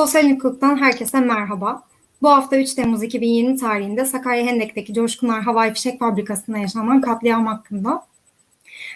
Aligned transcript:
Sosyal 0.00 0.30
hukuktan 0.30 0.76
herkese 0.76 1.20
merhaba. 1.20 1.82
Bu 2.22 2.28
hafta 2.28 2.56
3 2.56 2.74
Temmuz 2.74 3.02
2020 3.02 3.56
tarihinde 3.56 4.04
Sakarya 4.04 4.46
Hendek'teki 4.46 4.94
Coşkunlar 4.94 5.42
Havai 5.42 5.74
Fişek 5.74 5.98
Fabrikası'nda 5.98 6.58
yaşanan 6.58 7.00
katliam 7.00 7.46
hakkında. 7.46 8.06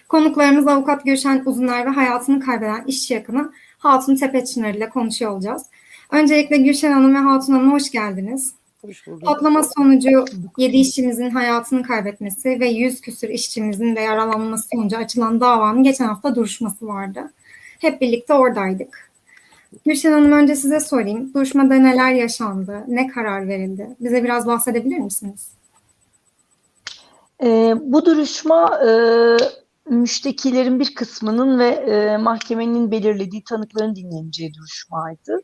Konuklarımız 0.09 0.67
avukat 0.67 1.05
Gülşen 1.05 1.43
Uzuner 1.47 1.87
ve 1.87 1.91
hayatını 1.91 2.41
kaybeden 2.41 2.85
işçi 2.87 3.15
yakını 3.15 3.53
Hatun 3.79 4.17
Tepeçınar 4.17 4.75
ile 4.75 4.89
konuşuyor 4.89 5.31
olacağız. 5.31 5.62
Öncelikle 6.11 6.57
Gülşen 6.57 6.93
Hanım 6.93 7.15
ve 7.15 7.19
Hatun 7.19 7.53
Hanım 7.53 7.73
hoş 7.73 7.91
geldiniz. 7.91 8.55
Hoş 8.83 9.07
bulduk. 9.07 9.23
Patlama 9.23 9.62
sonucu 9.77 10.25
7 10.59 10.77
işçimizin 10.77 11.31
hayatını 11.31 11.83
kaybetmesi 11.83 12.61
ve 12.61 12.69
100 12.69 13.01
küsür 13.01 13.29
işçimizin 13.29 13.97
de 13.97 14.01
yaralanması 14.01 14.69
sonucu 14.73 14.97
açılan 14.97 15.41
davanın 15.41 15.83
geçen 15.83 16.07
hafta 16.07 16.34
duruşması 16.34 16.87
vardı. 16.87 17.33
Hep 17.79 18.01
birlikte 18.01 18.34
oradaydık. 18.34 19.04
Gülşen 19.87 20.12
Hanım 20.12 20.33
önce 20.33 20.56
size 20.56 20.80
sorayım. 20.80 21.34
Duruşmada 21.34 21.74
neler 21.74 22.12
yaşandı? 22.12 22.84
Ne 22.88 23.06
karar 23.06 23.48
verildi? 23.48 23.88
Bize 24.00 24.24
biraz 24.24 24.47
bahsedebilir 24.47 24.98
misiniz? 24.98 25.48
E, 27.42 27.74
bu 27.80 28.05
duruşma 28.05 28.80
e, 28.87 28.91
müştekilerin 29.91 30.80
bir 30.80 30.95
kısmının 30.95 31.58
ve 31.58 31.69
e, 31.69 32.16
mahkemenin 32.16 32.91
belirlediği 32.91 33.44
tanıkların 33.44 33.97
dinleneceği 33.97 34.55
duruşmaydı. 34.55 35.41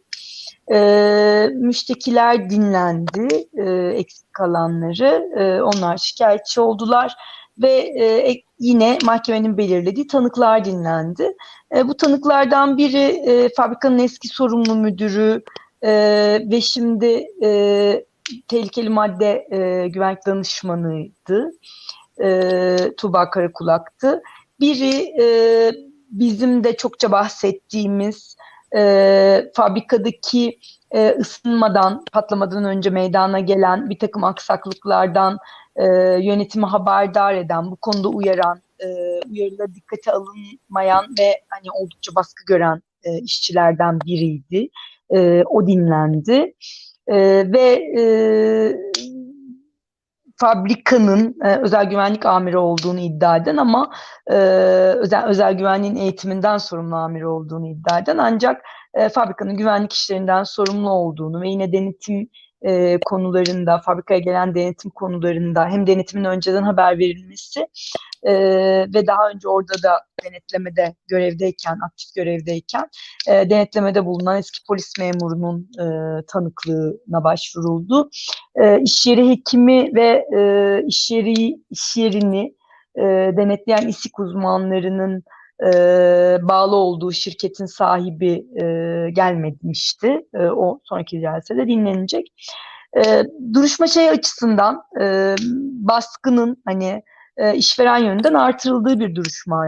E, 0.72 1.48
müştekiler 1.54 2.50
dinlendi, 2.50 3.48
e, 3.54 3.64
eksik 3.98 4.32
kalanları. 4.32 5.30
E, 5.38 5.62
onlar 5.62 5.96
şikayetçi 5.96 6.60
oldular 6.60 7.14
ve 7.62 7.72
e, 8.04 8.34
yine 8.58 8.98
mahkemenin 9.04 9.58
belirlediği 9.58 10.06
tanıklar 10.06 10.64
dinlendi. 10.64 11.36
E, 11.76 11.88
bu 11.88 11.96
tanıklardan 11.96 12.76
biri 12.76 13.30
e, 13.30 13.48
fabrikanın 13.56 13.98
eski 13.98 14.28
sorumlu 14.28 14.74
müdürü 14.74 15.42
e, 15.82 15.92
ve 16.50 16.60
şimdi 16.60 17.26
e, 17.42 18.04
tehlikeli 18.48 18.88
madde 18.88 19.46
e, 19.50 19.88
güvenlik 19.88 20.26
danışmanıydı. 20.26 21.50
E, 22.22 22.76
Tuğba 22.96 23.30
Karakulak'tı. 23.30 24.22
Biri 24.60 25.22
e, 25.22 25.26
bizim 26.10 26.64
de 26.64 26.76
çokça 26.76 27.12
bahsettiğimiz 27.12 28.36
e, 28.76 29.50
fabrikadaki 29.54 30.58
e, 30.90 31.16
ısınmadan, 31.20 32.04
patlamadan 32.12 32.64
önce 32.64 32.90
meydana 32.90 33.40
gelen 33.40 33.90
bir 33.90 33.98
takım 33.98 34.24
aksaklıklardan 34.24 35.38
e, 35.76 35.84
yönetimi 36.22 36.66
haberdar 36.66 37.34
eden, 37.34 37.70
bu 37.70 37.76
konuda 37.76 38.08
uyaran, 38.08 38.62
e, 38.78 38.86
uyarılara 39.30 39.74
dikkate 39.74 40.12
alınmayan 40.12 41.04
ve 41.18 41.40
hani 41.48 41.70
oldukça 41.74 42.14
baskı 42.14 42.44
gören 42.46 42.82
e, 43.04 43.18
işçilerden 43.18 44.00
biriydi. 44.00 44.68
E, 45.10 45.42
o 45.44 45.66
dinlendi. 45.66 46.54
E, 47.06 47.16
ve 47.52 47.92
e, 47.98 48.04
fabrikanın 50.40 51.36
e, 51.44 51.56
özel 51.56 51.84
güvenlik 51.84 52.26
amiri 52.26 52.58
olduğunu 52.58 53.00
iddia 53.00 53.36
eden 53.36 53.56
ama 53.56 53.90
e, 54.26 54.34
özel, 54.96 55.24
özel 55.24 55.54
güvenliğin 55.54 55.96
eğitiminden 55.96 56.58
sorumlu 56.58 56.96
amiri 56.96 57.26
olduğunu 57.26 57.68
iddia 57.68 57.98
eden 57.98 58.18
ancak 58.18 58.62
e, 58.94 59.08
fabrikanın 59.08 59.56
güvenlik 59.56 59.92
işlerinden 59.92 60.42
sorumlu 60.42 60.90
olduğunu 60.90 61.40
ve 61.40 61.48
yine 61.48 61.72
denetim 61.72 62.28
e, 62.62 62.98
konularında, 63.04 63.78
fabrikaya 63.78 64.20
gelen 64.20 64.54
denetim 64.54 64.90
konularında 64.90 65.68
hem 65.68 65.86
denetimin 65.86 66.24
önceden 66.24 66.62
haber 66.62 66.98
verilmesi 66.98 67.66
e, 68.22 68.34
ve 68.94 69.06
daha 69.06 69.30
önce 69.34 69.48
orada 69.48 69.82
da 69.82 70.00
denetlemede 70.24 70.94
görevdeyken, 71.08 71.78
aktif 71.86 72.14
görevdeyken 72.14 72.88
e, 73.28 73.50
denetlemede 73.50 74.06
bulunan 74.06 74.38
eski 74.38 74.58
polis 74.68 74.92
memurunun 74.98 75.68
e, 75.78 75.84
tanıklığına 76.26 77.24
başvuruldu. 77.24 78.10
E, 78.56 78.80
iş 78.80 79.06
yeri 79.06 79.28
hekimi 79.28 79.94
ve 79.94 80.26
e, 80.36 80.82
iş 80.86 81.10
yeri 81.10 81.56
iş 81.70 81.96
yerini 81.96 82.54
e, 82.96 83.02
denetleyen 83.36 83.88
isik 83.88 84.20
uzmanlarının 84.20 85.24
e, 85.64 86.38
bağlı 86.42 86.76
olduğu 86.76 87.12
şirketin 87.12 87.66
sahibi 87.66 88.46
e, 88.62 88.64
gelmemişti. 89.10 90.26
E, 90.34 90.38
o 90.38 90.80
sonraki 90.84 91.20
celsede 91.20 91.66
dinlenecek. 91.66 92.26
E, 92.96 93.22
duruşma 93.54 93.86
şey 93.86 94.10
açısından 94.10 94.82
e, 95.00 95.34
baskının 95.72 96.62
hani 96.64 97.02
e, 97.36 97.54
işveren 97.54 97.98
yönünden 97.98 98.34
artırıldığı 98.34 99.00
bir 99.00 99.14
duruşma. 99.14 99.66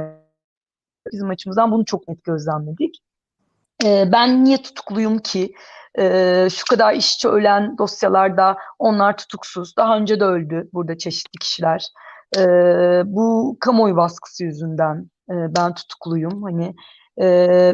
Bizim 1.13 1.31
açımızdan 1.31 1.73
bunu 1.73 1.85
çok 1.85 2.09
net 2.09 2.25
gözlemledik. 2.25 2.99
E, 3.85 4.13
ben 4.13 4.45
niye 4.45 4.63
tutukluyum 4.63 5.19
ki? 5.19 5.53
E, 5.99 6.49
şu 6.51 6.65
kadar 6.65 6.95
işçi 6.95 7.29
ölen 7.29 7.79
dosyalarda 7.79 8.57
onlar 8.79 9.17
tutuksuz. 9.17 9.77
Daha 9.77 9.97
önce 9.97 10.21
de 10.21 10.25
öldü 10.25 10.69
burada 10.73 10.99
çeşitli 10.99 11.39
kişiler. 11.39 11.87
E, 12.37 12.43
bu 13.05 13.57
kamuoyu 13.61 13.97
baskısı 13.97 14.45
yüzünden 14.45 15.11
e, 15.31 15.35
ben 15.57 15.75
tutukluyum. 15.75 16.43
Hani 16.43 16.75
e, 17.17 17.27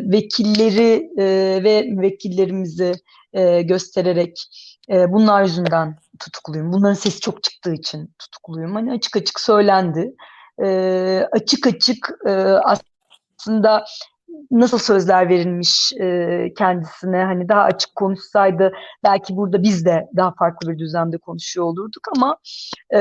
vekilleri 0.03 1.11
e, 1.19 1.25
ve 1.65 1.85
vekillerimizi 2.03 2.93
e, 3.33 3.63
göstererek 3.63 4.45
e, 4.91 5.13
bunlar 5.13 5.43
yüzünden 5.43 5.97
tutukluyum. 6.19 6.73
Bunların 6.73 6.95
sesi 6.95 7.21
çok 7.21 7.43
çıktığı 7.43 7.75
için 7.75 8.15
tutukluyum. 8.19 8.75
Hani 8.75 8.93
açık 8.93 9.17
açık 9.17 9.41
söylendi. 9.41 10.15
E, 10.63 11.29
açık 11.33 11.67
açık 11.67 12.11
e, 12.27 12.31
aslında 12.65 13.85
nasıl 14.51 14.79
sözler 14.79 15.29
verilmiş 15.29 15.93
e, 16.01 16.49
kendisine 16.59 17.25
hani 17.25 17.49
daha 17.49 17.63
açık 17.63 17.95
konuşsaydı 17.95 18.73
belki 19.05 19.37
burada 19.37 19.63
biz 19.63 19.85
de 19.85 20.09
daha 20.17 20.35
farklı 20.39 20.71
bir 20.71 20.79
düzende 20.79 21.19
konuşuyor 21.19 21.67
olurduk 21.67 22.03
ama 22.17 22.37
e, 22.95 23.01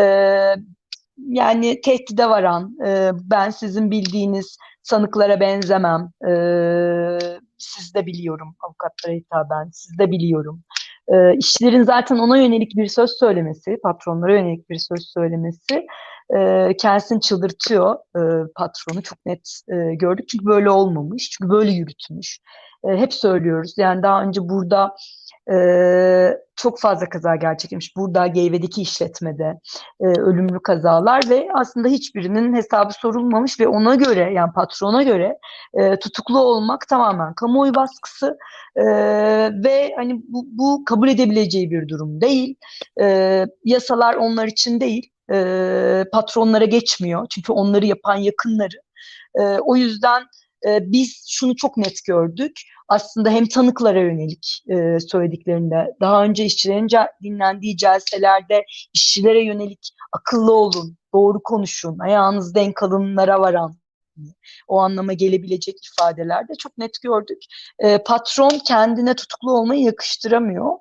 yani 1.17 1.81
tehdide 1.81 2.29
varan, 2.29 2.77
e, 2.85 3.11
ben 3.13 3.49
sizin 3.49 3.91
bildiğiniz 3.91 4.57
sanıklara 4.83 5.39
benzemem, 5.39 6.11
e, 6.29 6.31
siz 7.57 7.93
de 7.93 8.05
biliyorum 8.05 8.55
avukatlara 8.59 9.13
hitaben, 9.13 9.69
siz 9.73 9.99
de 9.99 10.11
biliyorum. 10.11 10.63
E, 11.07 11.37
işçilerin 11.37 11.83
zaten 11.83 12.17
ona 12.17 12.37
yönelik 12.37 12.75
bir 12.75 12.87
söz 12.87 13.11
söylemesi, 13.19 13.77
patronlara 13.83 14.39
yönelik 14.39 14.69
bir 14.69 14.77
söz 14.77 15.11
söylemesi 15.13 15.85
e, 16.35 16.71
kendisini 16.77 17.21
çıldırtıyor 17.21 17.95
e, 17.95 18.21
patronu 18.55 19.01
çok 19.03 19.25
net 19.25 19.61
e, 19.69 19.95
gördük. 19.95 20.29
Çünkü 20.29 20.45
böyle 20.45 20.69
olmamış, 20.69 21.29
çünkü 21.29 21.49
böyle 21.49 21.71
yürütmüş. 21.71 22.39
E, 22.83 22.97
hep 22.97 23.13
söylüyoruz 23.13 23.73
yani 23.77 24.03
daha 24.03 24.23
önce 24.23 24.41
burada 24.41 24.95
e, 25.51 25.57
çok 26.55 26.79
fazla 26.79 27.09
kaza 27.09 27.35
gerçekleşmiş. 27.35 27.95
Burada 27.95 28.27
Geyve'deki 28.27 28.81
işletmede 28.81 29.59
e, 30.01 30.05
ölümlü 30.05 30.59
kazalar 30.59 31.23
ve 31.29 31.47
aslında 31.53 31.87
hiçbirinin 31.87 32.55
hesabı 32.55 32.93
sorulmamış 32.93 33.59
ve 33.59 33.67
ona 33.67 33.95
göre 33.95 34.33
yani 34.33 34.53
patrona 34.53 35.03
göre 35.03 35.37
e, 35.73 35.99
tutuklu 35.99 36.39
olmak 36.39 36.87
tamamen 36.87 37.33
kamuoyu 37.33 37.75
baskısı 37.75 38.37
e, 38.75 38.85
ve 39.63 39.93
hani 39.95 40.21
bu, 40.27 40.45
bu 40.47 40.83
kabul 40.85 41.07
edebileceği 41.07 41.71
bir 41.71 41.87
durum 41.87 42.21
değil. 42.21 42.55
E, 43.01 43.45
yasalar 43.65 44.15
onlar 44.15 44.47
için 44.47 44.79
değil. 44.81 45.11
E, 45.33 46.05
patronlara 46.11 46.65
geçmiyor. 46.65 47.27
Çünkü 47.29 47.51
onları 47.51 47.85
yapan 47.85 48.15
yakınları. 48.15 48.81
E, 49.35 49.41
o 49.41 49.75
yüzden 49.75 50.23
e, 50.67 50.79
biz 50.91 51.25
şunu 51.29 51.55
çok 51.55 51.77
net 51.77 52.05
gördük. 52.07 52.61
Aslında 52.87 53.29
hem 53.29 53.47
tanıklara 53.47 53.99
yönelik 53.99 54.63
e, 54.69 54.99
söylediklerinde, 54.99 55.95
daha 56.01 56.23
önce 56.23 56.45
işçilerin 56.45 56.89
dinlendiği 57.23 57.77
celselerde 57.77 58.65
işçilere 58.93 59.43
yönelik 59.43 59.89
akıllı 60.13 60.53
olun, 60.53 60.97
doğru 61.13 61.43
konuşun, 61.43 61.99
ayağınız 61.99 62.55
denk 62.55 62.83
alınlara 62.83 63.39
varan 63.39 63.75
o 64.67 64.79
anlama 64.79 65.13
gelebilecek 65.13 65.75
ifadelerde 65.85 66.53
çok 66.59 66.77
net 66.77 67.01
gördük. 67.01 67.37
E, 67.79 67.97
patron 68.03 68.59
kendine 68.67 69.15
tutuklu 69.15 69.51
olmayı 69.51 69.81
yakıştıramıyor. 69.81 70.71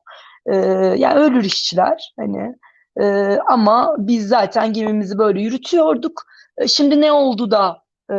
E, 0.46 0.56
yani 0.96 1.20
ölür 1.20 1.44
işçiler 1.44 2.12
hani 2.19 2.54
e, 3.00 3.38
ama 3.48 3.96
biz 3.98 4.28
zaten 4.28 4.72
gemimizi 4.72 5.19
böyle 5.19 5.40
yürütüyorduk. 5.40 6.22
E, 6.58 6.69
şimdi 6.69 7.00
ne 7.00 7.12
oldu 7.12 7.50
da 7.50 7.82
e, 8.10 8.14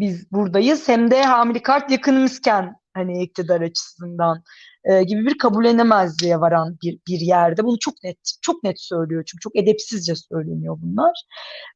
biz 0.00 0.32
buradayız 0.32 0.88
hem 0.88 1.10
de 1.10 1.22
hamile 1.22 1.62
kart 1.62 1.90
yakınımızken 1.90 2.76
hani 2.94 3.22
iktidar 3.22 3.60
açısından 3.60 4.42
e, 4.84 5.02
gibi 5.02 5.26
bir 5.26 5.38
kabullenemezliğe 5.38 6.40
varan 6.40 6.78
bir, 6.82 6.98
bir 7.08 7.20
yerde. 7.20 7.64
Bunu 7.64 7.78
çok 7.78 7.94
net 8.04 8.18
çok 8.42 8.62
net 8.64 8.80
söylüyor 8.80 9.24
çünkü 9.26 9.40
çok 9.40 9.56
edepsizce 9.56 10.14
söyleniyor 10.16 10.78
bunlar. 10.82 11.22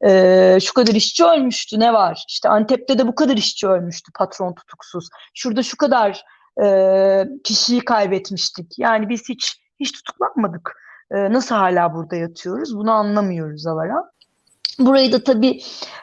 E, 0.07 0.59
şu 0.61 0.75
kadar 0.75 0.95
işçi 0.95 1.25
ölmüştü 1.25 1.81
ne 1.81 1.93
var? 1.93 2.25
İşte 2.29 2.49
Antep'te 2.49 2.99
de 2.99 3.07
bu 3.07 3.15
kadar 3.15 3.37
işçi 3.37 3.69
ölmüştü 3.69 4.13
patron 4.19 4.55
tutuksuz. 4.55 5.09
Şurada 5.35 5.63
şu 5.63 5.77
kadar 5.77 6.23
e, 6.65 7.25
kişiyi 7.45 7.81
kaybetmiştik. 7.81 8.79
Yani 8.79 9.09
biz 9.09 9.29
hiç 9.29 9.63
hiç 9.81 9.93
tutuklanmadık. 9.93 10.86
E, 11.11 11.33
nasıl 11.33 11.55
hala 11.55 11.95
burada 11.95 12.17
yatıyoruz? 12.17 12.77
Bunu 12.77 12.93
anlamıyoruz 12.93 13.67
Avara. 13.67 14.11
Burayı 14.79 15.13
da 15.13 15.25
tabii 15.25 15.61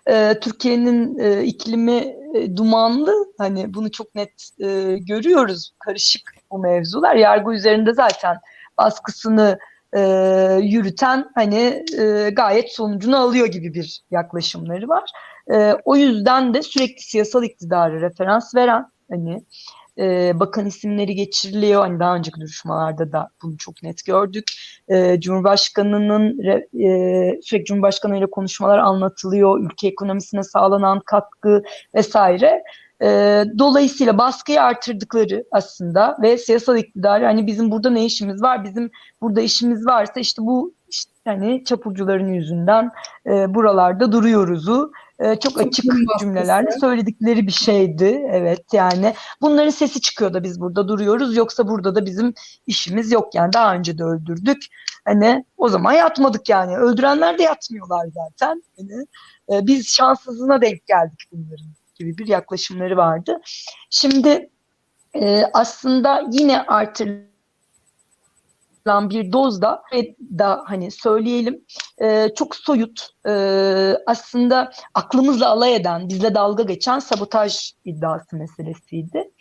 e, 0.07 0.39
Türkiye'nin 0.39 1.17
e, 1.17 1.43
iklimi 1.43 2.15
e, 2.35 2.55
dumanlı. 2.55 3.13
Hani 3.37 3.73
bunu 3.73 3.91
çok 3.91 4.15
net 4.15 4.49
e, 4.59 4.97
görüyoruz. 4.97 5.71
Karışık 5.79 6.21
bu 6.51 6.59
mevzular. 6.59 7.15
Yargı 7.15 7.53
üzerinde 7.53 7.93
zaten 7.93 8.37
baskısını 8.77 9.59
e, 9.95 9.99
yürüten 10.61 11.25
hani 11.35 11.83
e, 11.99 12.29
gayet 12.29 12.71
sonucunu 12.71 13.17
alıyor 13.17 13.47
gibi 13.47 13.73
bir 13.73 14.03
yaklaşımları 14.11 14.87
var. 14.87 15.11
E, 15.53 15.73
o 15.85 15.95
yüzden 15.95 16.53
de 16.53 16.61
sürekli 16.61 17.03
siyasal 17.03 17.43
iktidarı 17.43 18.01
referans 18.01 18.55
veren 18.55 18.85
hani 19.09 19.43
e, 19.99 20.39
bakan 20.39 20.65
isimleri 20.65 21.15
geçiriliyor. 21.15 21.81
Hani 21.81 21.99
daha 21.99 22.15
önceki 22.15 22.41
duruşmalarda 22.41 23.11
da 23.11 23.29
bunu 23.43 23.57
çok 23.57 23.83
net 23.83 24.05
gördük. 24.05 24.45
E, 24.87 25.19
Cumhurbaşkanının 25.19 26.39
e, 26.79 27.41
sürekli 27.41 27.65
Cumhurbaşkanı 27.65 28.17
ile 28.17 28.25
konuşmalar 28.25 28.79
anlatılıyor. 28.79 29.59
Ülke 29.59 29.87
ekonomisine 29.87 30.43
sağlanan 30.43 30.99
katkı 31.05 31.63
vesaire. 31.95 32.63
E, 33.01 33.43
dolayısıyla 33.59 34.17
baskıyı 34.17 34.61
artırdıkları 34.61 35.43
aslında 35.51 36.17
ve 36.21 36.37
siyasal 36.37 36.77
iktidarı 36.77 37.25
hani 37.25 37.47
bizim 37.47 37.71
burada 37.71 37.89
ne 37.89 38.05
işimiz 38.05 38.41
var? 38.41 38.63
Bizim 38.63 38.91
burada 39.21 39.41
işimiz 39.41 39.85
varsa 39.85 40.19
işte 40.19 40.41
bu 40.41 40.73
işte 40.93 41.11
hani 41.25 41.63
çapulcuların 41.65 42.33
yüzünden 42.33 42.91
e, 43.25 43.53
buralarda 43.53 44.11
duruyoruzu 44.11 44.91
e, 45.19 45.35
çok 45.35 45.61
açık 45.61 45.85
cümlelerle 46.19 46.71
söyledikleri 46.71 47.47
bir 47.47 47.51
şeydi. 47.51 48.25
Evet 48.29 48.73
yani 48.73 49.13
bunların 49.41 49.69
sesi 49.69 50.01
çıkıyor 50.01 50.33
da 50.33 50.43
biz 50.43 50.61
burada 50.61 50.87
duruyoruz 50.87 51.35
yoksa 51.35 51.67
burada 51.67 51.95
da 51.95 52.05
bizim 52.05 52.33
işimiz 52.67 53.11
yok 53.11 53.35
yani 53.35 53.53
daha 53.53 53.75
önce 53.75 53.97
de 53.97 54.03
öldürdük. 54.03 54.65
Hani 55.05 55.45
o 55.57 55.69
zaman 55.69 55.93
yatmadık 55.93 56.49
yani 56.49 56.77
öldürenler 56.77 57.37
de 57.37 57.43
yatmıyorlar 57.43 58.07
zaten. 58.13 58.63
Hani, 58.77 59.05
e, 59.51 59.67
biz 59.67 59.87
şanssızlığına 59.87 60.61
denk 60.61 60.87
geldik 60.87 61.19
bunların 61.31 61.67
gibi 61.95 62.17
bir 62.17 62.27
yaklaşımları 62.27 62.97
vardı. 62.97 63.41
Şimdi 63.89 64.49
e, 65.13 65.43
aslında 65.53 66.23
yine 66.31 66.61
artırılan 66.61 67.32
bir 68.87 69.31
dozda 69.31 69.83
ve 69.93 70.15
da 70.39 70.63
hani 70.65 70.91
söyleyelim 70.91 71.65
e, 72.01 72.29
çok 72.35 72.55
soyut 72.55 73.09
e, 73.27 73.33
aslında 74.05 74.71
aklımızla 74.93 75.49
alay 75.49 75.75
eden 75.75 76.09
bizle 76.09 76.35
dalga 76.35 76.63
geçen 76.63 76.99
sabotaj 76.99 77.71
iddiası 77.85 78.35
meselesiydi. 78.35 79.31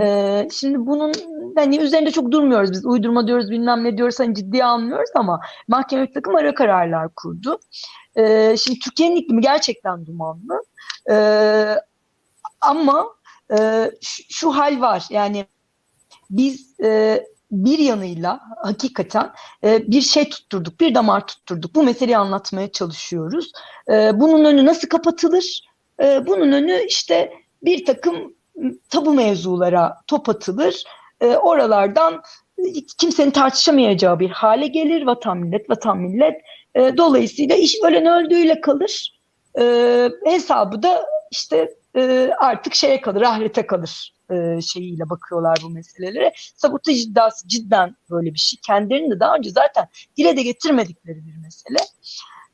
E, 0.00 0.48
şimdi 0.52 0.86
bunun 0.86 1.12
hani 1.56 1.78
üzerinde 1.78 2.10
çok 2.10 2.32
durmuyoruz 2.32 2.72
biz 2.72 2.86
uydurma 2.86 3.26
diyoruz 3.26 3.50
bilmem 3.50 3.84
ne 3.84 3.96
diyoruz 3.96 4.20
hani 4.20 4.34
ciddiye 4.34 4.64
almıyoruz 4.64 5.10
ama 5.14 5.40
mahkeme 5.68 6.08
bir 6.08 6.14
takım 6.14 6.36
ara 6.36 6.54
kararlar 6.54 7.08
kurdu. 7.16 7.58
E, 8.16 8.56
şimdi 8.56 8.78
Türkiye'nin 8.78 9.16
iklimi 9.16 9.40
gerçekten 9.40 10.06
dumanlı. 10.06 10.62
E, 11.10 11.16
ama 12.60 13.06
e, 13.58 13.90
şu, 14.00 14.22
şu 14.30 14.50
hal 14.50 14.80
var 14.80 15.04
yani 15.10 15.46
biz 16.30 16.80
e, 16.80 17.20
bir 17.50 17.78
yanıyla 17.78 18.40
hakikaten 18.56 19.32
e, 19.64 19.88
bir 19.88 20.00
şey 20.00 20.28
tutturduk, 20.28 20.80
bir 20.80 20.94
damar 20.94 21.26
tutturduk. 21.26 21.74
Bu 21.74 21.82
meseleyi 21.82 22.18
anlatmaya 22.18 22.72
çalışıyoruz. 22.72 23.52
E, 23.90 24.20
bunun 24.20 24.44
önü 24.44 24.66
nasıl 24.66 24.88
kapatılır? 24.88 25.68
E, 26.02 26.26
bunun 26.26 26.52
önü 26.52 26.84
işte 26.88 27.32
bir 27.62 27.84
takım 27.84 28.34
tabu 28.90 29.14
mevzulara 29.14 29.96
top 30.06 30.28
atılır. 30.28 30.84
E, 31.20 31.26
oralardan 31.26 32.22
kimsenin 32.98 33.30
tartışamayacağı 33.30 34.20
bir 34.20 34.30
hale 34.30 34.66
gelir 34.66 35.06
vatan 35.06 35.38
millet, 35.38 35.70
vatan 35.70 35.98
millet. 35.98 36.40
E, 36.74 36.96
dolayısıyla 36.96 37.56
iş 37.56 37.76
ölen 37.84 38.06
öldüğüyle 38.06 38.60
kalır. 38.60 39.20
E, 39.58 39.64
hesabı 40.24 40.82
da 40.82 41.06
işte 41.30 41.74
e, 41.96 42.30
artık 42.38 42.74
şeye 42.74 43.00
kalır, 43.00 43.22
ahirete 43.22 43.66
kalır 43.66 44.12
e, 44.30 44.60
şeyiyle 44.60 45.10
bakıyorlar 45.10 45.58
bu 45.62 45.70
meselelere. 45.70 46.32
Sabotaj 46.56 47.02
iddiası 47.04 47.48
cidden 47.48 47.96
böyle 48.10 48.34
bir 48.34 48.38
şey. 48.38 48.60
Kendilerini 48.66 49.10
de 49.10 49.20
daha 49.20 49.36
önce 49.36 49.50
zaten 49.50 49.88
dile 50.16 50.36
de 50.36 50.42
getirmedikleri 50.42 51.26
bir 51.26 51.36
mesele. 51.36 51.78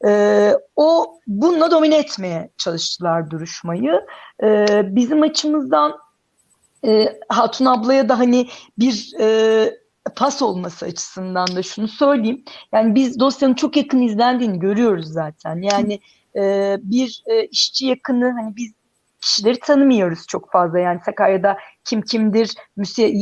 E, 0.07 0.53
o 0.77 1.19
bununla 1.27 1.71
domine 1.71 1.97
etmeye 1.99 2.51
çalıştılar 2.59 3.31
duruşmayı. 3.31 4.07
E, 4.43 4.67
bizim 4.97 5.23
açımızdan 5.23 5.99
e, 6.85 7.19
Hatun 7.29 7.67
ablaya 7.67 8.09
da 8.09 8.19
hani 8.19 8.49
bir 8.79 9.13
e, 9.21 9.79
pas 10.17 10.43
olması 10.43 10.87
açısından 10.87 11.57
da 11.57 11.63
şunu 11.63 11.89
söyleyeyim. 11.89 12.45
Yani 12.73 12.95
biz 12.95 13.21
dosyanın 13.21 13.55
çok 13.55 13.77
yakın 13.77 14.03
izlendiğini 14.03 14.59
görüyoruz 14.59 15.07
zaten. 15.07 15.63
Yani 15.63 16.01
e, 16.37 16.77
bir 16.83 17.23
e, 17.27 17.47
işçi 17.47 17.87
yakını 17.87 18.31
hani 18.31 18.57
biz 18.57 18.73
kişileri 19.27 19.61
tanımıyoruz 19.61 20.27
çok 20.29 20.53
fazla. 20.53 20.79
Yani 20.79 21.01
Sakarya'da 21.05 21.57
kim 21.85 22.03
kimdir, 22.03 22.55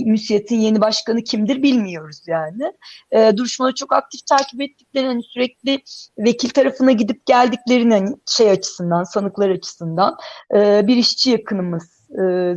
müsiyetin 0.05 0.59
yeni 0.59 0.81
başkanı 0.81 1.25
kimdir 1.25 1.63
bilmiyoruz 1.63 2.23
yani. 2.27 2.73
E, 3.11 3.37
duruşmaları 3.37 3.75
çok 3.75 3.93
aktif 3.93 4.27
takip 4.27 4.61
ettiklerini, 4.61 5.09
hani 5.09 5.23
sürekli 5.23 5.83
vekil 6.19 6.49
tarafına 6.49 6.93
gidip 6.93 7.27
geldiklerini 7.27 7.95
hani 7.95 8.11
şey 8.27 8.51
açısından, 8.51 9.05
sanıklar 9.05 9.51
açısından 9.51 10.17
e, 10.55 10.87
bir 10.87 10.97
işçi 10.97 11.31
yakınımız 11.31 11.95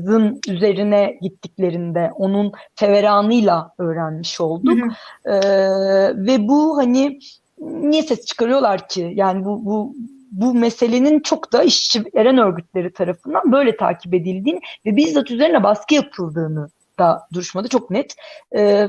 zın 0.03 0.39
üzerine 0.47 1.17
gittiklerinde 1.21 2.11
onun 2.15 2.51
feveranıyla 2.75 3.71
öğrenmiş 3.77 4.41
olduk. 4.41 4.77
Hı 4.79 4.85
hı. 4.85 5.33
Ee, 5.33 6.25
ve 6.27 6.47
bu 6.47 6.77
hani 6.77 7.19
niye 7.59 8.03
ses 8.03 8.25
çıkarıyorlar 8.25 8.87
ki? 8.87 9.11
Yani 9.15 9.45
bu, 9.45 9.65
bu 9.65 9.95
bu 10.31 10.53
meselenin 10.53 11.19
çok 11.19 11.53
da 11.53 11.63
işçilerin 11.63 12.37
örgütleri 12.37 12.93
tarafından 12.93 13.51
böyle 13.51 13.77
takip 13.77 14.13
edildiğini 14.13 14.59
ve 14.85 14.95
bizzat 14.95 15.31
üzerine 15.31 15.63
baskı 15.63 15.95
yapıldığını 15.95 16.69
da 16.99 17.27
duruşmada 17.33 17.67
çok 17.67 17.91
net 17.91 18.15
e, 18.55 18.87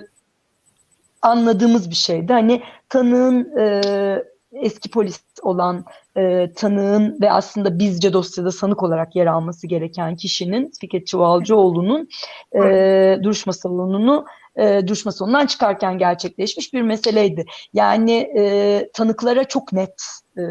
anladığımız 1.23 1.90
bir 1.90 1.94
şeydi. 1.94 2.32
Hani 2.32 2.62
tanığın 2.88 3.58
e, 3.58 3.82
eski 4.52 4.90
polis 4.90 5.20
olan 5.43 5.85
e, 6.17 6.52
tanığın 6.56 7.19
ve 7.20 7.32
aslında 7.32 7.79
bizce 7.79 8.12
dosyada 8.12 8.52
sanık 8.52 8.82
olarak 8.82 9.17
yer 9.17 9.27
alması 9.27 9.67
gereken 9.67 10.17
kişinin 10.17 10.72
Fikret 10.81 11.06
Çuvalcıoğlu'nun 11.06 12.08
e, 12.55 13.19
duruşma 13.22 13.53
salonunu 13.53 14.27
e, 14.56 14.86
duruşma 14.86 15.13
sonundan 15.13 15.46
çıkarken 15.46 15.98
gerçekleşmiş 15.98 16.72
bir 16.72 16.82
meseleydi. 16.82 17.44
Yani 17.72 18.13
e, 18.39 18.91
tanıklara 18.94 19.44
çok 19.44 19.72
net 19.72 20.03
e, 20.39 20.43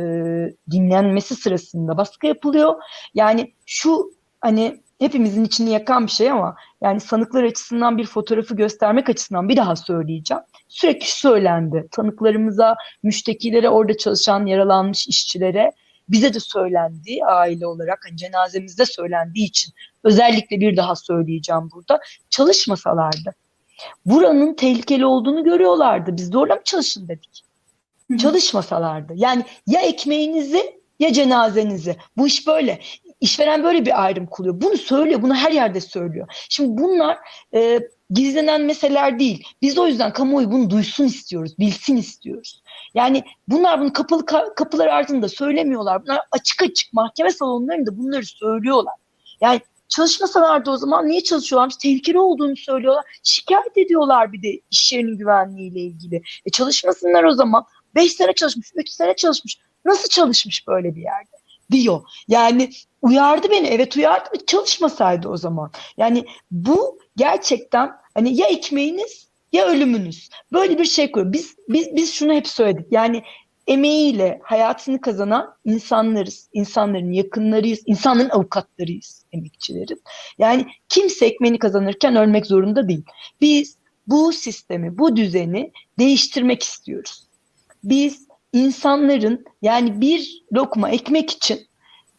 dinlenmesi 0.72 1.36
sırasında 1.36 1.98
baskı 1.98 2.28
yapılıyor. 2.28 2.76
Yani 3.14 3.54
şu 3.66 4.12
hani 4.42 4.82
hepimizin 5.00 5.46
içini 5.46 5.70
yakan 5.70 6.06
bir 6.06 6.12
şey 6.12 6.32
ama 6.32 6.56
yani 6.82 7.00
sanıklar 7.00 7.44
açısından 7.44 7.98
bir 7.98 8.06
fotoğrafı 8.06 8.56
göstermek 8.56 9.10
açısından 9.10 9.50
bir 9.50 9.58
daha 9.58 9.76
söyleyeceğim. 9.76 10.44
Sürekli 10.68 11.08
söylendi. 11.08 11.88
Tanıklarımıza, 11.92 12.76
müştekilere, 13.04 13.70
orada 13.70 13.98
çalışan 13.98 14.46
yaralanmış 14.46 15.08
işçilere 15.08 15.72
bize 16.10 16.34
de 16.34 16.40
söylendi 16.40 17.20
aile 17.26 17.68
olarak 17.68 18.00
hani 18.08 18.18
cenazemizde 18.18 18.86
söylendiği 18.86 19.48
için 19.48 19.74
özellikle 20.04 20.60
bir 20.60 20.78
daha 20.78 20.96
söyleyeceğim 20.96 21.70
burada 21.76 22.00
çalışmasalardı 22.30 23.34
buranın 24.06 24.54
tehlikeli 24.54 25.06
olduğunu 25.06 25.44
görüyorlardı. 25.44 26.18
Biz 26.18 26.34
de 26.34 26.38
orada 26.38 26.56
mı 26.56 26.62
çalışın 26.64 27.08
dedik. 27.08 27.44
Çalışmasalardı. 28.18 29.14
Yani 29.16 29.46
ya 29.68 29.82
ekmeğinizi 29.82 30.78
ya 31.00 31.14
cenazenizi. 31.14 31.98
Bu 32.18 32.28
iş 32.28 32.48
böyle. 32.48 32.80
İşveren 33.22 33.64
böyle 33.64 33.86
bir 33.86 34.04
ayrım 34.04 34.26
kuruyor. 34.26 34.62
Bunu 34.62 34.78
söylüyor. 34.78 35.22
Bunu 35.22 35.36
her 35.36 35.52
yerde 35.52 35.82
söylüyor. 35.82 36.28
Şimdi 36.50 36.82
bunlar 36.82 37.18
e, 37.54 37.80
gizlenen 38.10 38.62
meseleler 38.62 39.20
değil. 39.20 39.44
Biz 39.62 39.78
o 39.78 39.88
yüzden 39.88 40.14
kamuoyu 40.14 40.52
bunu 40.52 40.70
duysun 40.70 41.06
istiyoruz. 41.06 41.60
Bilsin 41.60 41.98
istiyoruz. 41.98 42.64
Yani 42.94 43.24
bunlar 43.48 43.82
bunu 43.82 43.94
kapalı 43.94 44.26
kapılar 44.56 44.88
ardında 44.88 45.30
söylemiyorlar. 45.30 46.04
Bunlar 46.04 46.20
açık 46.32 46.64
açık 46.64 46.94
mahkeme 46.94 47.32
salonlarında 47.32 47.98
bunları 47.98 48.26
söylüyorlar. 48.26 48.94
Yani 49.42 49.62
Çalışmasalardı 49.90 50.72
o 50.72 50.78
zaman 50.78 51.08
niye 51.08 51.24
çalışıyorlarmış? 51.24 51.76
Tehlikeli 51.76 52.20
olduğunu 52.20 52.56
söylüyorlar. 52.56 53.20
Şikayet 53.24 53.78
ediyorlar 53.78 54.34
bir 54.34 54.44
de 54.44 54.62
iş 54.72 54.94
yerinin 54.94 55.18
güvenliğiyle 55.18 55.80
ilgili. 55.80 56.22
E 56.46 56.50
çalışmasınlar 56.50 57.24
o 57.24 57.32
zaman. 57.32 57.64
Beş 57.96 58.14
sene 58.14 58.34
çalışmış, 58.34 58.72
üç 58.76 58.90
sene 58.90 59.16
çalışmış. 59.16 59.58
Nasıl 59.86 60.10
çalışmış 60.10 60.68
böyle 60.68 60.96
bir 60.96 61.02
yerde? 61.02 61.38
Diyor. 61.72 62.02
Yani 62.28 62.70
uyardı 63.02 63.48
beni. 63.52 63.68
Evet 63.68 63.98
uyardı 63.98 64.30
mı? 64.36 64.46
Çalışmasaydı 64.46 65.30
o 65.30 65.38
zaman. 65.38 65.72
Yani 65.98 66.26
bu 66.52 67.00
gerçekten 67.16 67.92
hani 68.14 68.36
ya 68.36 68.48
ekmeğiniz 68.48 69.28
ya 69.54 69.66
ölümünüz. 69.66 70.30
Böyle 70.54 70.78
bir 70.80 70.86
şey 70.86 71.12
koyuyor. 71.12 71.34
Biz 71.34 71.56
biz 71.70 71.96
biz 71.96 72.14
şunu 72.14 72.34
hep 72.34 72.48
söyledik. 72.48 72.88
Yani 72.92 73.24
emeğiyle 73.68 74.40
hayatını 74.44 75.02
kazanan 75.02 75.56
insanlarız. 75.66 76.50
İnsanların 76.54 77.12
yakınlarıyız. 77.12 77.80
insanların 77.86 78.30
avukatlarıyız 78.30 79.26
emekçilerin. 79.34 80.02
Yani 80.38 80.66
kimse 80.90 81.26
ekmeğini 81.26 81.60
kazanırken 81.60 82.16
ölmek 82.16 82.46
zorunda 82.46 82.88
değil. 82.88 83.04
Biz 83.42 83.78
bu 84.08 84.34
sistemi, 84.34 84.98
bu 84.98 85.16
düzeni 85.16 85.72
değiştirmek 86.00 86.64
istiyoruz. 86.64 87.27
Biz 87.84 88.28
insanların 88.54 89.46
yani 89.62 90.02
bir 90.02 90.44
lokma 90.54 90.90
ekmek 90.90 91.32
için 91.32 91.68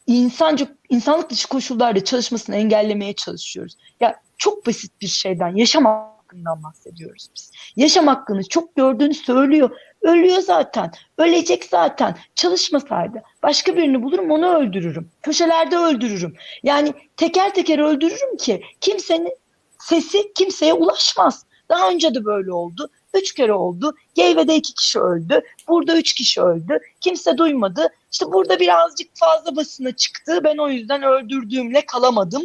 insancı, 0.06 0.76
insanlık 0.88 1.30
dışı 1.30 1.48
koşullarda 1.48 2.04
çalışmasını 2.04 2.56
engellemeye 2.56 3.12
çalışıyoruz. 3.12 3.76
Ya 4.00 4.20
çok 4.38 4.66
basit 4.66 5.00
bir 5.00 5.06
şeyden, 5.06 5.56
yaşamak 5.56 6.18
hakkından 6.28 6.62
bahsediyoruz 6.62 7.28
biz. 7.36 7.52
Yaşam 7.76 8.06
hakkını 8.06 8.48
çok 8.48 8.76
gördüğünü 8.76 9.14
söylüyor. 9.14 9.70
Ölüyor 10.02 10.38
zaten. 10.38 10.90
Ölecek 11.18 11.64
zaten. 11.64 12.16
Çalışmasaydı. 12.34 13.22
Başka 13.42 13.76
birini 13.76 14.02
bulurum 14.02 14.30
onu 14.30 14.54
öldürürüm. 14.54 15.10
Köşelerde 15.22 15.76
öldürürüm. 15.76 16.34
Yani 16.62 16.92
teker 17.16 17.54
teker 17.54 17.78
öldürürüm 17.78 18.36
ki 18.36 18.62
kimsenin 18.80 19.34
sesi 19.78 20.32
kimseye 20.34 20.72
ulaşmaz. 20.72 21.46
Daha 21.68 21.90
önce 21.90 22.14
de 22.14 22.24
böyle 22.24 22.52
oldu. 22.52 22.90
Üç 23.18 23.34
kere 23.34 23.52
oldu. 23.52 23.94
Geyve'de 24.14 24.56
iki 24.56 24.74
kişi 24.74 25.00
öldü. 25.00 25.40
Burada 25.68 25.96
üç 25.96 26.12
kişi 26.12 26.42
öldü. 26.42 26.78
Kimse 27.00 27.38
duymadı. 27.38 27.88
İşte 28.12 28.26
burada 28.32 28.60
birazcık 28.60 29.08
fazla 29.14 29.56
basına 29.56 29.92
çıktı. 29.92 30.40
Ben 30.44 30.56
o 30.56 30.68
yüzden 30.68 31.02
öldürdüğümle 31.02 31.86
kalamadım. 31.86 32.42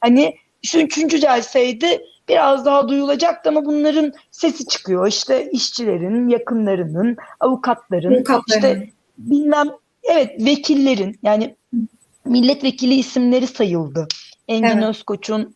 Hani 0.00 0.36
şu 0.62 0.78
üçüncü 0.78 1.20
celseydi 1.20 2.02
biraz 2.28 2.66
daha 2.66 2.88
duyulacaktı 2.88 3.48
ama 3.48 3.64
bunların 3.64 4.12
sesi 4.30 4.66
çıkıyor. 4.66 5.06
İşte 5.06 5.50
işçilerin, 5.52 6.28
yakınlarının, 6.28 7.16
avukatların, 7.40 8.14
avukatların. 8.14 8.60
işte 8.60 8.90
bilmem 9.18 9.68
evet 10.02 10.46
vekillerin 10.46 11.18
yani 11.22 11.56
milletvekili 12.24 12.94
isimleri 12.94 13.46
sayıldı. 13.46 14.08
Engin 14.48 14.68
evet. 14.68 14.84
Özkoç'un, 14.84 15.54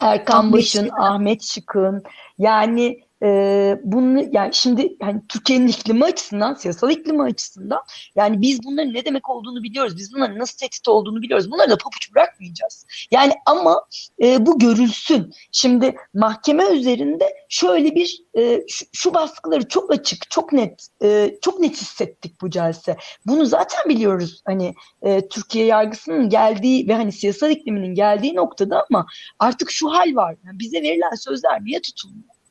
Erkan 0.00 0.52
Baş'ın, 0.52 0.88
Ahmet 0.88 1.42
Şık'ın 1.42 2.02
yani 2.38 3.01
e, 3.22 3.80
bunu 3.84 4.24
yani 4.32 4.54
şimdi 4.54 4.96
hani 5.02 5.20
Türkiye'nin 5.28 5.66
iklimi 5.66 6.04
açısından, 6.04 6.54
siyasal 6.54 6.90
iklimi 6.90 7.22
açısından 7.22 7.80
yani 8.14 8.40
biz 8.42 8.64
bunların 8.64 8.94
ne 8.94 9.04
demek 9.04 9.30
olduğunu 9.30 9.62
biliyoruz. 9.62 9.96
Biz 9.96 10.14
bunların 10.14 10.38
nasıl 10.38 10.58
tehdit 10.58 10.88
olduğunu 10.88 11.22
biliyoruz. 11.22 11.50
Bunları 11.50 11.70
da 11.70 11.76
papuç 11.76 12.14
bırakmayacağız. 12.14 12.86
Yani 13.10 13.32
ama 13.46 13.82
e, 14.22 14.46
bu 14.46 14.58
görülsün. 14.58 15.32
Şimdi 15.52 15.96
mahkeme 16.14 16.64
üzerinde 16.64 17.24
şöyle 17.48 17.94
bir 17.94 18.22
e, 18.38 18.60
şu, 18.68 18.86
şu 18.92 19.14
baskıları 19.14 19.68
çok 19.68 19.92
açık, 19.92 20.30
çok 20.30 20.52
net, 20.52 20.88
e, 21.02 21.34
çok 21.42 21.60
net 21.60 21.76
hissettik 21.76 22.40
bu 22.40 22.50
celse. 22.50 22.96
Bunu 23.26 23.46
zaten 23.46 23.88
biliyoruz. 23.88 24.42
Hani 24.44 24.74
e, 25.02 25.28
Türkiye 25.28 25.66
yargısının 25.66 26.28
geldiği 26.28 26.88
ve 26.88 26.94
hani 26.94 27.12
siyasal 27.12 27.50
ikliminin 27.50 27.94
geldiği 27.94 28.34
noktada 28.34 28.84
ama 28.90 29.06
artık 29.38 29.70
şu 29.70 29.92
hal 29.92 30.16
var. 30.16 30.36
Yani 30.46 30.58
bize 30.58 30.82
verilen 30.82 31.14
sözler 31.14 31.64
niye 31.64 31.80
tutulmuyor? 31.80 32.41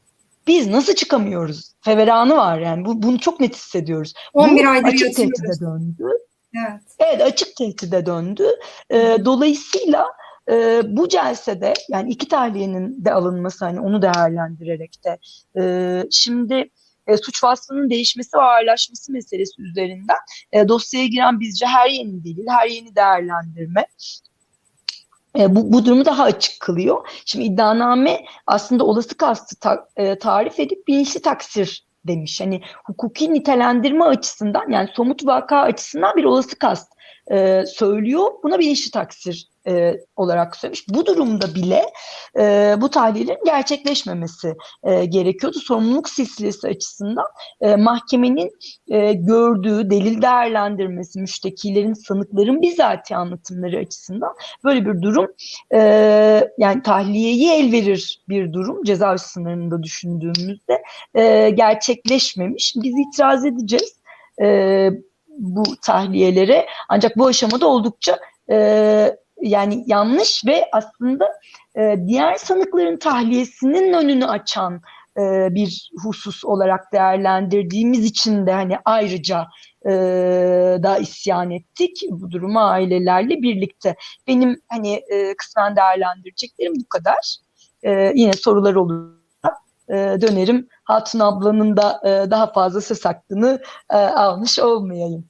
Biz 0.47 0.67
nasıl 0.67 0.93
çıkamıyoruz? 0.93 1.73
Feveranı 1.81 2.37
var 2.37 2.59
yani. 2.59 2.85
Bu, 2.85 3.03
bunu 3.03 3.19
çok 3.19 3.39
net 3.39 3.55
hissediyoruz. 3.55 4.13
11 4.33 4.65
aydır 4.65 4.87
açık 4.87 5.15
tehdide 5.15 5.59
döndü. 5.59 6.07
Evet. 6.55 6.81
evet 6.99 7.21
açık 7.21 7.55
tehdide 7.55 8.05
döndü. 8.05 8.45
Ee, 8.91 9.17
dolayısıyla 9.25 10.07
e, 10.51 10.81
bu 10.85 11.09
celsede 11.09 11.73
yani 11.89 12.09
iki 12.11 12.27
tahliyenin 12.27 13.05
de 13.05 13.13
alınması 13.13 13.65
hani 13.65 13.79
onu 13.79 14.01
değerlendirerek 14.01 14.95
de 15.05 15.17
e, 15.61 16.03
şimdi 16.11 16.69
e, 17.07 17.17
suç 17.17 17.43
vasfının 17.43 17.89
değişmesi 17.89 18.37
ve 18.37 18.41
ağırlaşması 18.41 19.11
meselesi 19.11 19.61
üzerinden 19.61 20.17
e, 20.51 20.67
dosyaya 20.67 21.07
giren 21.07 21.39
bizce 21.39 21.65
her 21.65 21.89
yeni 21.89 22.23
delil, 22.23 22.45
her 22.49 22.67
yeni 22.67 22.95
değerlendirme 22.95 23.85
e, 25.39 25.55
bu, 25.55 25.73
bu 25.73 25.85
durumu 25.85 26.05
daha 26.05 26.23
açık 26.23 26.59
kılıyor. 26.59 27.07
Şimdi 27.25 27.45
iddianame 27.45 28.25
aslında 28.47 28.83
olası 28.83 29.17
kastı 29.17 29.59
ta, 29.59 29.87
e, 29.97 30.19
tarif 30.19 30.59
edip 30.59 30.87
bilinçli 30.87 31.21
taksir 31.21 31.85
demiş. 32.05 32.41
Hani 32.41 32.61
hukuki 32.85 33.33
nitelendirme 33.33 34.05
açısından 34.05 34.69
yani 34.69 34.89
somut 34.95 35.25
vaka 35.25 35.59
açısından 35.59 36.15
bir 36.15 36.23
olası 36.23 36.59
kast 36.59 36.93
e, 37.31 37.63
söylüyor. 37.65 38.31
Buna 38.43 38.59
bilinçli 38.59 38.91
taksir 38.91 39.50
e, 39.67 39.97
olarak 40.15 40.55
söylemiş. 40.55 40.89
Bu 40.89 41.05
durumda 41.05 41.55
bile 41.55 41.85
e, 42.37 42.75
bu 42.81 42.89
tahlillerin 42.89 43.45
gerçekleşmemesi 43.45 44.55
e, 44.83 45.05
gerekiyordu. 45.05 45.59
Sorumluluk 45.59 46.09
silsilesi 46.09 46.67
açısından 46.67 47.25
e, 47.61 47.75
mahkemenin 47.75 48.51
e, 48.89 49.13
gördüğü 49.13 49.89
delil 49.89 50.21
değerlendirmesi, 50.21 51.19
müştekilerin, 51.19 51.93
sanıkların 51.93 52.61
bizatihi 52.61 53.17
anlatımları 53.17 53.77
açısından 53.77 54.33
böyle 54.63 54.85
bir 54.85 55.01
durum 55.01 55.27
e, 55.73 55.79
yani 56.57 56.81
tahliyeyi 56.83 57.51
el 57.51 57.71
verir 57.71 58.23
bir 58.29 58.53
durum 58.53 58.83
ceza 58.83 59.17
sınırında 59.17 59.83
düşündüğümüzde 59.83 60.83
e, 61.15 61.49
gerçekleşmemiş. 61.49 62.73
Biz 62.75 62.93
itiraz 62.99 63.45
edeceğiz. 63.45 64.01
E, 64.41 64.89
bu 65.37 65.63
tahliyelere 65.81 66.65
ancak 66.89 67.17
bu 67.17 67.27
aşamada 67.27 67.67
oldukça 67.67 68.19
e, 68.51 69.17
yani 69.41 69.83
yanlış 69.87 70.45
ve 70.45 70.65
aslında 70.71 71.25
e, 71.77 71.95
diğer 72.07 72.35
sanıkların 72.35 72.97
tahliyesinin 72.97 73.93
önünü 73.93 74.25
açan 74.25 74.81
e, 75.17 75.21
bir 75.55 75.91
husus 76.03 76.45
olarak 76.45 76.93
değerlendirdiğimiz 76.93 78.05
için 78.05 78.47
de 78.47 78.51
hani 78.51 78.77
ayrıca 78.85 79.47
e, 79.85 79.91
da 80.83 80.97
isyan 80.97 81.51
ettik 81.51 82.03
bu 82.09 82.31
duruma 82.31 82.69
ailelerle 82.69 83.41
birlikte. 83.41 83.95
Benim 84.27 84.61
hani 84.69 84.93
e, 84.93 85.35
kısmen 85.37 85.75
değerlendireceklerim 85.75 86.73
bu 86.75 86.89
kadar. 86.89 87.37
E, 87.83 88.11
yine 88.15 88.33
sorular 88.33 88.75
olur 88.75 89.21
e, 89.89 89.95
dönerim 89.95 90.67
Hatun 90.83 91.19
ablanın 91.19 91.77
da 91.77 92.01
e, 92.05 92.31
daha 92.31 92.51
fazla 92.51 92.81
söz 92.81 93.05
hakkını 93.05 93.61
e, 93.89 93.97
almış 93.97 94.59
olmayayım. 94.59 95.25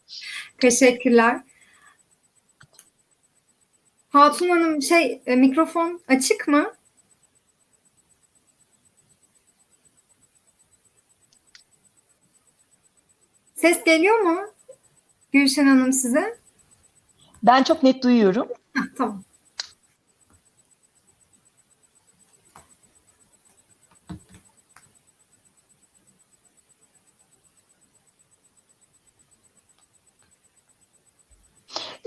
Teşekkürler. 0.62 1.42
Hatun 4.12 4.50
Hanım 4.50 4.82
şey 4.82 5.22
e, 5.26 5.36
mikrofon 5.36 6.02
açık 6.08 6.48
mı? 6.48 6.74
Ses 13.56 13.84
geliyor 13.84 14.20
mu? 14.20 14.40
Gülşen 15.32 15.66
Hanım 15.66 15.94
size? 15.94 16.40
Ben 17.44 17.64
çok 17.64 17.84
net 17.84 18.04
duyuyorum. 18.04 18.48
Heh, 18.76 18.82
tamam. 18.98 19.24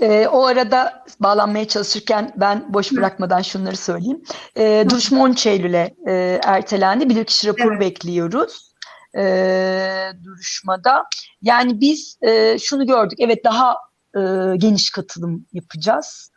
E, 0.05 0.27
o 0.27 0.45
arada 0.45 1.03
bağlanmaya 1.19 1.67
çalışırken 1.67 2.33
ben 2.35 2.73
boş 2.73 2.91
bırakmadan 2.91 3.41
şunları 3.41 3.77
söyleyeyim. 3.77 4.23
E, 4.57 4.85
duruşma 4.89 5.23
13 5.23 5.45
Eylül'e 5.45 5.95
e, 6.07 6.39
ertelendi. 6.43 7.09
Bilirkişi 7.09 7.47
raporu 7.47 7.73
evet. 7.73 7.81
bekliyoruz 7.81 8.73
e, 9.17 10.11
duruşmada. 10.23 11.03
Yani 11.41 11.81
biz 11.81 12.17
e, 12.21 12.59
şunu 12.59 12.87
gördük. 12.87 13.19
Evet 13.21 13.43
daha 13.45 13.77
e, 14.15 14.21
geniş 14.57 14.89
katılım 14.89 15.45
yapacağız. 15.53 16.31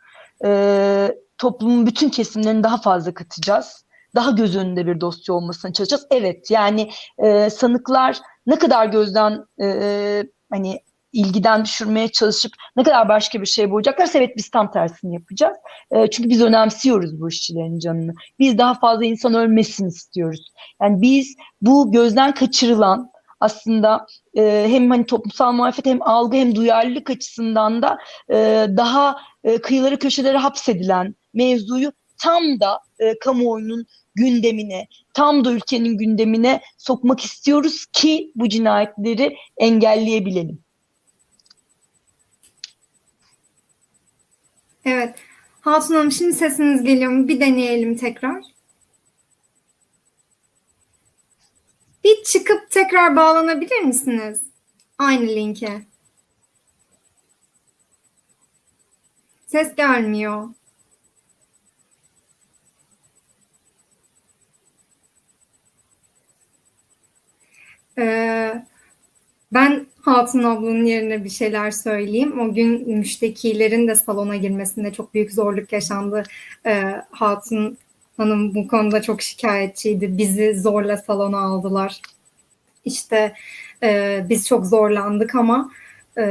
E, 0.45 1.11
toplumun 1.37 1.87
bütün 1.87 2.09
kesimlerini 2.09 2.63
daha 2.63 2.77
fazla 2.77 3.13
katacağız. 3.13 3.85
Daha 4.15 4.31
göz 4.31 4.55
önünde 4.55 4.87
bir 4.87 5.01
dosya 5.01 5.35
olmasını 5.35 5.73
çalışacağız. 5.73 6.07
Evet 6.11 6.51
yani 6.51 6.91
e, 7.17 7.49
sanıklar 7.49 8.17
ne 8.47 8.59
kadar 8.59 8.85
gözden 8.85 9.45
e, 9.61 10.23
hani 10.51 10.79
ilgiden 11.13 11.65
düşürmeye 11.65 12.07
çalışıp 12.07 12.51
ne 12.75 12.83
kadar 12.83 13.09
başka 13.09 13.41
bir 13.41 13.45
şey 13.45 13.71
bulacaklarsa 13.71 14.17
evet 14.17 14.37
biz 14.37 14.49
tam 14.49 14.71
tersini 14.71 15.13
yapacağız. 15.13 15.57
E, 15.91 16.09
çünkü 16.09 16.29
biz 16.29 16.41
önemsiyoruz 16.41 17.21
bu 17.21 17.29
işçilerin 17.29 17.79
canını. 17.79 18.13
Biz 18.39 18.57
daha 18.57 18.73
fazla 18.73 19.05
insan 19.05 19.33
ölmesin 19.33 19.87
istiyoruz. 19.87 20.51
Yani 20.81 21.01
biz 21.01 21.35
bu 21.61 21.91
gözden 21.91 22.33
kaçırılan 22.33 23.11
aslında 23.39 24.05
e, 24.37 24.65
hem 24.69 24.89
hani 24.89 25.05
toplumsal 25.05 25.53
muhalefet 25.53 25.85
hem 25.85 26.01
algı 26.01 26.37
hem 26.37 26.55
duyarlılık 26.55 27.09
açısından 27.09 27.81
da 27.81 27.97
e, 28.29 28.67
daha 28.77 29.15
e, 29.43 29.57
kıyıları 29.61 29.99
köşelere 29.99 30.37
hapsedilen 30.37 31.15
mevzuyu 31.33 31.91
tam 32.21 32.59
da 32.59 32.79
e, 32.99 33.19
kamuoyunun 33.19 33.85
gündemine, 34.15 34.87
tam 35.13 35.45
da 35.45 35.51
ülkenin 35.51 35.97
gündemine 35.97 36.61
sokmak 36.77 37.19
istiyoruz 37.19 37.85
ki 37.85 38.31
bu 38.35 38.49
cinayetleri 38.49 39.35
engelleyebilelim. 39.57 40.63
Evet. 44.89 45.15
Hatun 45.61 45.95
Hanım 45.95 46.11
şimdi 46.11 46.33
sesiniz 46.33 46.83
geliyor 46.83 47.11
mu? 47.11 47.27
Bir 47.27 47.39
deneyelim 47.39 47.97
tekrar. 47.97 48.43
Bir 52.03 52.23
çıkıp 52.23 52.71
tekrar 52.71 53.15
bağlanabilir 53.15 53.79
misiniz? 53.81 54.41
Aynı 54.97 55.27
linke. 55.27 55.81
Ses 59.47 59.75
gelmiyor. 59.75 60.49
Ee, 67.97 68.65
ben 69.53 69.87
Hatun 70.01 70.43
ablanın 70.43 70.85
yerine 70.85 71.23
bir 71.23 71.29
şeyler 71.29 71.71
söyleyeyim. 71.71 72.39
O 72.39 72.53
gün 72.53 72.97
müştekilerin 72.97 73.87
de 73.87 73.95
salona 73.95 74.35
girmesinde 74.35 74.93
çok 74.93 75.13
büyük 75.13 75.33
zorluk 75.33 75.73
yaşandı. 75.73 76.23
E, 76.65 77.01
Hatun 77.11 77.77
Hanım 78.17 78.55
bu 78.55 78.67
konuda 78.67 79.01
çok 79.01 79.21
şikayetçiydi. 79.21 80.17
Bizi 80.17 80.59
zorla 80.59 80.97
salona 80.97 81.39
aldılar. 81.39 82.01
İşte 82.85 83.33
e, 83.83 84.25
biz 84.29 84.47
çok 84.47 84.65
zorlandık 84.65 85.35
ama 85.35 85.71
e, 86.17 86.23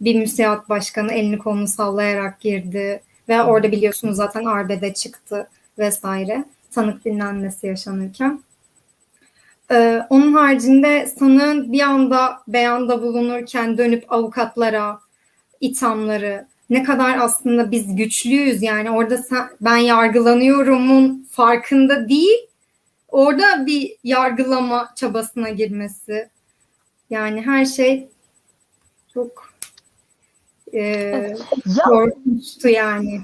bir 0.00 0.14
müsiat 0.14 0.68
başkanı 0.68 1.12
elini 1.12 1.38
kolunu 1.38 1.68
sallayarak 1.68 2.40
girdi 2.40 3.02
ve 3.28 3.42
orada 3.42 3.72
biliyorsunuz 3.72 4.16
zaten 4.16 4.44
arbede 4.44 4.94
çıktı 4.94 5.48
vesaire 5.78 6.44
tanık 6.70 7.04
dinlenmesi 7.04 7.66
yaşanırken. 7.66 8.40
Ee, 9.70 10.02
onun 10.10 10.32
haricinde 10.32 11.06
sanığın 11.18 11.72
bir 11.72 11.80
anda 11.80 12.42
beyanda 12.48 13.02
bulunurken 13.02 13.78
dönüp 13.78 14.12
avukatlara 14.12 15.00
ithamları 15.60 16.46
ne 16.70 16.82
kadar 16.82 17.18
aslında 17.18 17.70
biz 17.70 17.96
güçlüyüz 17.96 18.62
yani 18.62 18.90
orada 18.90 19.18
sen, 19.18 19.48
ben 19.60 19.76
yargılanıyorumun 19.76 21.28
farkında 21.30 22.08
değil 22.08 22.38
orada 23.08 23.66
bir 23.66 23.96
yargılama 24.04 24.92
çabasına 24.96 25.48
girmesi. 25.48 26.28
Yani 27.10 27.42
her 27.42 27.64
şey 27.64 28.08
çok 29.14 29.52
e, 30.74 31.36
korkunçtu 31.84 32.68
yani 32.68 33.20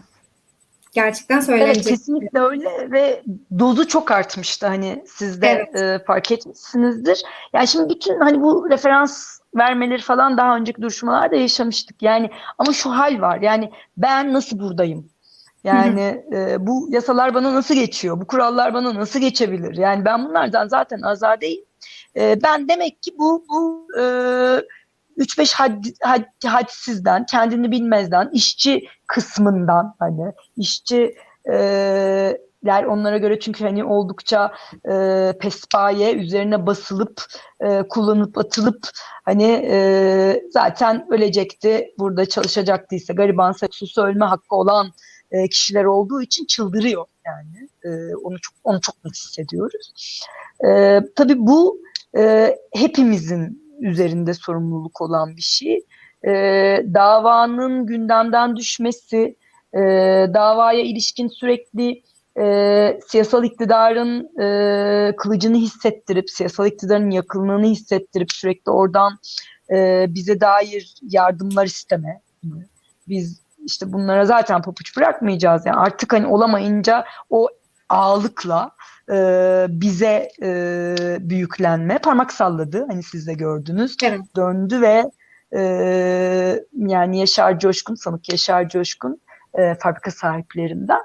gerçekten 0.93 1.41
söylenecek. 1.41 1.77
Evet 1.77 1.87
kesinlikle 1.87 2.41
öyle 2.41 2.91
ve 2.91 3.23
dozu 3.59 3.89
çok 3.89 4.11
artmıştı 4.11 4.67
hani 4.67 5.05
siz 5.07 5.43
de 5.43 5.47
evet. 5.47 5.77
e, 5.77 6.05
fark 6.05 6.33
etmişsinizdir. 6.33 7.23
Yani 7.53 7.69
şimdi 7.69 7.95
bütün 7.95 8.21
hani 8.21 8.43
bu 8.43 8.71
referans 8.71 9.41
vermeleri 9.57 10.03
falan 10.03 10.37
daha 10.37 10.57
önceki 10.57 10.83
duruşmalarda 10.83 11.37
yaşamıştık. 11.37 12.03
Yani 12.03 12.31
ama 12.59 12.73
şu 12.73 12.91
hal 12.91 13.21
var. 13.21 13.41
Yani 13.41 13.71
ben 13.97 14.33
nasıl 14.33 14.59
buradayım? 14.59 15.09
Yani 15.65 16.25
e, 16.33 16.67
bu 16.67 16.89
yasalar 16.91 17.35
bana 17.35 17.55
nasıl 17.55 17.75
geçiyor? 17.75 18.21
Bu 18.21 18.27
kurallar 18.27 18.75
bana 18.75 18.95
nasıl 18.95 19.21
geçebilir? 19.21 19.77
Yani 19.77 20.05
ben 20.05 20.25
bunlardan 20.25 20.69
zaten 20.69 21.03
azadeyim. 21.03 21.65
E, 22.17 22.43
ben 22.43 22.69
demek 22.69 23.03
ki 23.03 23.11
bu 23.19 23.45
bu 23.49 23.87
e, 24.01 24.05
3-5 25.21 25.55
had, 25.55 25.85
had, 26.03 26.25
hadsizden, 26.45 27.27
kendini 27.27 27.71
bilmezden, 27.71 28.31
işçi 28.33 28.89
kısmından 29.07 29.95
hani 29.99 30.33
işçi 30.57 31.15
e, 31.53 32.39
der 32.65 32.85
onlara 32.85 33.19
göre 33.19 33.41
çünkü 33.41 33.65
hani 33.65 33.85
oldukça 33.85 34.53
e, 34.91 35.33
pespaye 35.41 36.15
üzerine 36.15 36.67
basılıp 36.67 37.25
e, 37.61 37.83
kullanıp 37.89 38.39
atılıp 38.39 38.89
hani 39.25 39.69
e, 39.71 40.43
zaten 40.51 41.07
ölecekti 41.11 41.95
burada 41.99 42.27
çalışacaktıysa 42.27 43.15
gariban 43.15 43.55
sus 43.71 43.99
ölme 43.99 44.25
hakkı 44.25 44.57
olan 44.57 44.93
e, 45.31 45.49
kişiler 45.49 45.85
olduğu 45.85 46.23
için 46.23 46.47
çıldırıyor 46.47 47.05
yani 47.27 47.69
e, 47.85 48.15
onu 48.15 48.41
çok 48.41 48.55
onu 48.65 48.81
çok 48.81 49.05
net 49.05 49.15
hissediyoruz. 49.15 50.21
E, 50.69 51.01
tabii 51.17 51.37
bu 51.39 51.81
e, 52.17 52.57
hepimizin 52.73 53.70
üzerinde 53.81 54.35
sorumluluk 54.35 55.01
olan 55.01 55.37
bir 55.37 55.43
şey. 55.43 55.85
E, 56.27 56.33
davanın 56.95 57.87
gündemden 57.87 58.57
düşmesi, 58.57 59.37
e, 59.75 59.81
davaya 60.35 60.81
ilişkin 60.81 61.29
sürekli 61.29 62.03
e, 62.39 63.01
siyasal 63.09 63.45
iktidarın 63.45 64.41
e, 64.43 65.17
kılıcını 65.17 65.57
hissettirip, 65.57 66.31
siyasal 66.31 66.67
iktidarın 66.67 67.11
yakınlığını 67.11 67.67
hissettirip 67.67 68.33
sürekli 68.33 68.71
oradan 68.71 69.19
e, 69.73 70.07
bize 70.09 70.41
dair 70.41 70.95
yardımlar 71.03 71.67
isteme. 71.67 72.21
Biz 73.09 73.41
işte 73.67 73.93
bunlara 73.93 74.25
zaten 74.25 74.63
papuç 74.63 74.97
bırakmayacağız. 74.97 75.67
Yani 75.67 75.77
artık 75.77 76.13
hani 76.13 76.27
olamayınca 76.27 77.05
o 77.31 77.49
ağlıkla 77.91 78.71
e, 79.11 79.67
bize 79.69 80.29
e, 80.43 80.97
büyüklenme 81.21 81.99
parmak 81.99 82.33
salladı. 82.33 82.87
Hani 82.91 83.03
siz 83.03 83.27
de 83.27 83.33
gördünüz. 83.33 83.97
Evet. 84.03 84.21
Döndü 84.37 84.81
ve 84.81 85.11
e, 85.57 85.61
yani 86.77 87.19
Yaşar 87.19 87.59
Coşkun, 87.59 87.95
sanık 87.95 88.29
Yaşar 88.33 88.69
Coşkun 88.69 89.21
e, 89.55 89.75
fabrika 89.75 90.11
sahiplerinden 90.11 91.01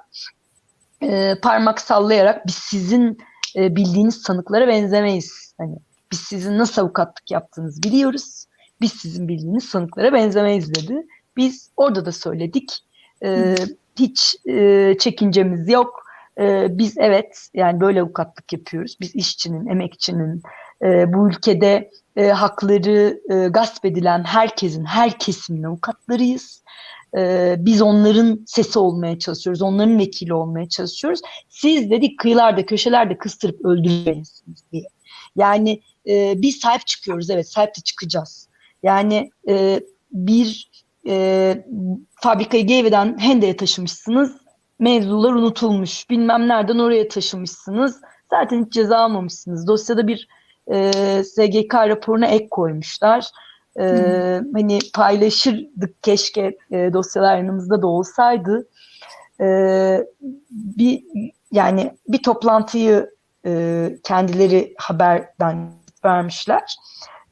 e, 1.01 1.35
parmak 1.41 1.81
sallayarak 1.81 2.47
biz 2.47 2.55
sizin 2.55 3.17
e, 3.55 3.75
bildiğiniz 3.75 4.21
sanıklara 4.21 4.67
benzemeyiz. 4.67 5.53
Hani 5.57 5.75
biz 6.11 6.19
sizin 6.19 6.57
nasıl 6.57 6.81
avukatlık 6.81 7.31
yaptığınızı 7.31 7.83
biliyoruz. 7.83 8.45
Biz 8.81 8.93
sizin 8.93 9.27
bildiğiniz 9.27 9.63
sanıklara 9.63 10.13
benzemeyiz 10.13 10.75
dedi. 10.75 11.07
Biz 11.37 11.69
orada 11.77 12.05
da 12.05 12.11
söyledik. 12.11 12.79
E, 13.23 13.55
hiç 13.99 14.35
e, 14.45 14.95
çekincemiz 14.99 15.69
yok. 15.69 16.04
E, 16.39 16.67
biz 16.77 16.97
evet 16.97 17.49
yani 17.53 17.79
böyle 17.79 18.01
avukatlık 18.01 18.53
yapıyoruz. 18.53 18.97
Biz 19.01 19.15
işçinin, 19.15 19.67
emekçinin, 19.67 20.41
e, 20.83 21.13
bu 21.13 21.29
ülkede 21.29 21.91
e, 22.15 22.27
hakları 22.27 23.19
e, 23.29 23.47
gasp 23.47 23.85
edilen 23.85 24.23
herkesin, 24.23 24.85
her 24.85 25.19
kesimin 25.19 25.63
avukatlarıyız. 25.63 26.63
E, 27.17 27.55
biz 27.59 27.81
onların 27.81 28.43
sesi 28.47 28.79
olmaya 28.79 29.19
çalışıyoruz, 29.19 29.61
onların 29.61 29.99
vekili 29.99 30.33
olmaya 30.33 30.69
çalışıyoruz. 30.69 31.21
Siz 31.49 31.89
dedik 31.91 32.19
kıyılarda, 32.19 32.65
köşelerde 32.65 33.17
kıstırıp 33.17 33.65
öldürmeyinsiniz 33.65 34.63
diye. 34.71 34.87
Yani 35.35 35.81
e, 36.07 36.33
biz 36.37 36.59
sahip 36.59 36.87
çıkıyoruz, 36.87 37.29
evet 37.29 37.49
sahip 37.49 37.69
de 37.69 37.81
çıkacağız. 37.81 38.49
Yani 38.83 39.29
e, 39.49 39.79
bir 40.11 40.71
e, 41.07 41.65
fabrikayı 42.21 42.67
Geyve'den 42.67 43.17
Hende'ye 43.19 43.57
taşımışsınız. 43.57 44.44
Mevzular 44.79 45.33
unutulmuş. 45.33 46.09
Bilmem 46.09 46.47
nereden 46.47 46.79
oraya 46.79 47.07
taşımışsınız. 47.07 48.01
Zaten 48.29 48.65
hiç 48.65 48.73
ceza 48.73 48.97
almamışsınız. 48.97 49.67
Dosyada 49.67 50.07
bir 50.07 50.27
e, 50.71 50.91
SGK 51.23 51.73
raporuna 51.73 52.25
ek 52.25 52.47
koymuşlar. 52.49 53.27
E, 53.79 53.85
hani 54.53 54.79
paylaşırdık 54.93 56.03
keşke 56.03 56.57
e, 56.71 56.93
dosyalar 56.93 57.37
yanımızda 57.37 57.81
da 57.81 57.87
olsaydı. 57.87 58.67
E, 59.41 59.47
bir 60.51 61.03
yani 61.51 61.93
bir 62.07 62.23
toplantıyı 62.23 63.09
e, 63.45 63.89
kendileri 64.03 64.73
haberden 64.77 65.71
vermişler. 66.05 66.75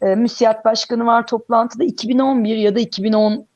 E, 0.01 0.05
müsiyat 0.15 0.65
başkanı 0.65 1.05
var 1.05 1.27
toplantıda 1.27 1.83
2011 1.83 2.55
ya 2.55 2.75
da 2.75 2.79
2010 2.79 3.47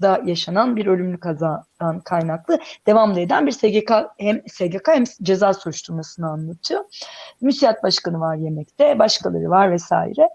2009'da 0.00 0.22
yaşanan 0.24 0.76
bir 0.76 0.86
ölümlü 0.86 1.20
kazadan 1.20 2.00
kaynaklı 2.04 2.58
devamlı 2.86 3.20
eden 3.20 3.46
bir 3.46 3.52
SGK 3.52 3.92
hem 4.18 4.40
SGK 4.48 4.88
hem 4.88 5.04
ceza 5.22 5.54
soruşturmasını 5.54 6.28
anlatıyor. 6.28 6.84
Müsiyat 7.40 7.82
başkanı 7.82 8.20
var 8.20 8.36
yemekte, 8.36 8.98
başkaları 8.98 9.50
var 9.50 9.72
vesaire. 9.72 10.28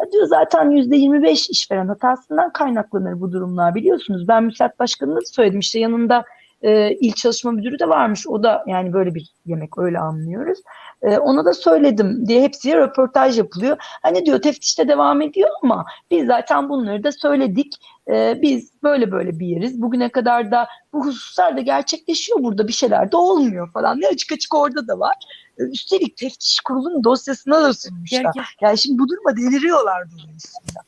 Ya 0.00 0.12
diyor 0.12 0.26
zaten 0.26 0.70
%25 0.70 1.50
işveren 1.50 1.88
hatasından 1.88 2.52
kaynaklanır 2.52 3.20
bu 3.20 3.32
durumlar 3.32 3.74
biliyorsunuz. 3.74 4.28
Ben 4.28 4.44
müsiyat 4.44 4.78
başkanına 4.78 5.16
da 5.16 5.24
söyledim 5.24 5.60
işte 5.60 5.78
yanında 5.78 6.24
e, 6.62 6.90
il 6.90 7.12
çalışma 7.12 7.52
müdürü 7.52 7.78
de 7.78 7.88
varmış. 7.88 8.26
O 8.26 8.42
da 8.42 8.64
yani 8.66 8.92
böyle 8.92 9.14
bir 9.14 9.34
yemek 9.46 9.78
öyle 9.78 9.98
anlıyoruz. 9.98 10.58
E, 11.02 11.18
ona 11.18 11.44
da 11.44 11.54
söyledim 11.54 12.26
diye 12.26 12.42
hepsiye 12.42 12.76
röportaj 12.76 13.38
yapılıyor. 13.38 13.76
Hani 13.80 14.26
diyor 14.26 14.42
teftişte 14.42 14.88
devam 14.88 15.22
ediyor 15.22 15.50
ama 15.62 15.84
biz 16.10 16.26
zaten 16.26 16.68
bunları 16.68 17.04
da 17.04 17.12
söyledik. 17.12 17.74
E, 18.08 18.38
biz 18.42 18.70
böyle 18.82 19.12
böyle 19.12 19.38
bir 19.38 19.46
yeriz. 19.46 19.82
Bugüne 19.82 20.08
kadar 20.08 20.50
da 20.50 20.68
bu 20.92 21.06
hususlar 21.06 21.56
da 21.56 21.60
gerçekleşiyor 21.60 22.42
burada 22.42 22.68
bir 22.68 22.72
şeyler 22.72 23.12
de 23.12 23.16
olmuyor 23.16 23.72
falan. 23.72 24.00
Ne 24.00 24.06
açık 24.06 24.32
açık 24.32 24.54
orada 24.54 24.88
da 24.88 24.98
var. 24.98 25.14
E, 25.58 25.62
üstelik 25.62 26.16
teftiş 26.16 26.60
kurulunun 26.60 27.04
dosyasına 27.04 27.62
da 27.62 27.72
sunmuşlar. 27.72 28.56
Yani 28.60 28.78
şimdi 28.78 28.98
bu 28.98 29.08
duruma 29.08 29.36
deliriyorlar 29.36 30.04
dolayısıyla. 30.10 30.82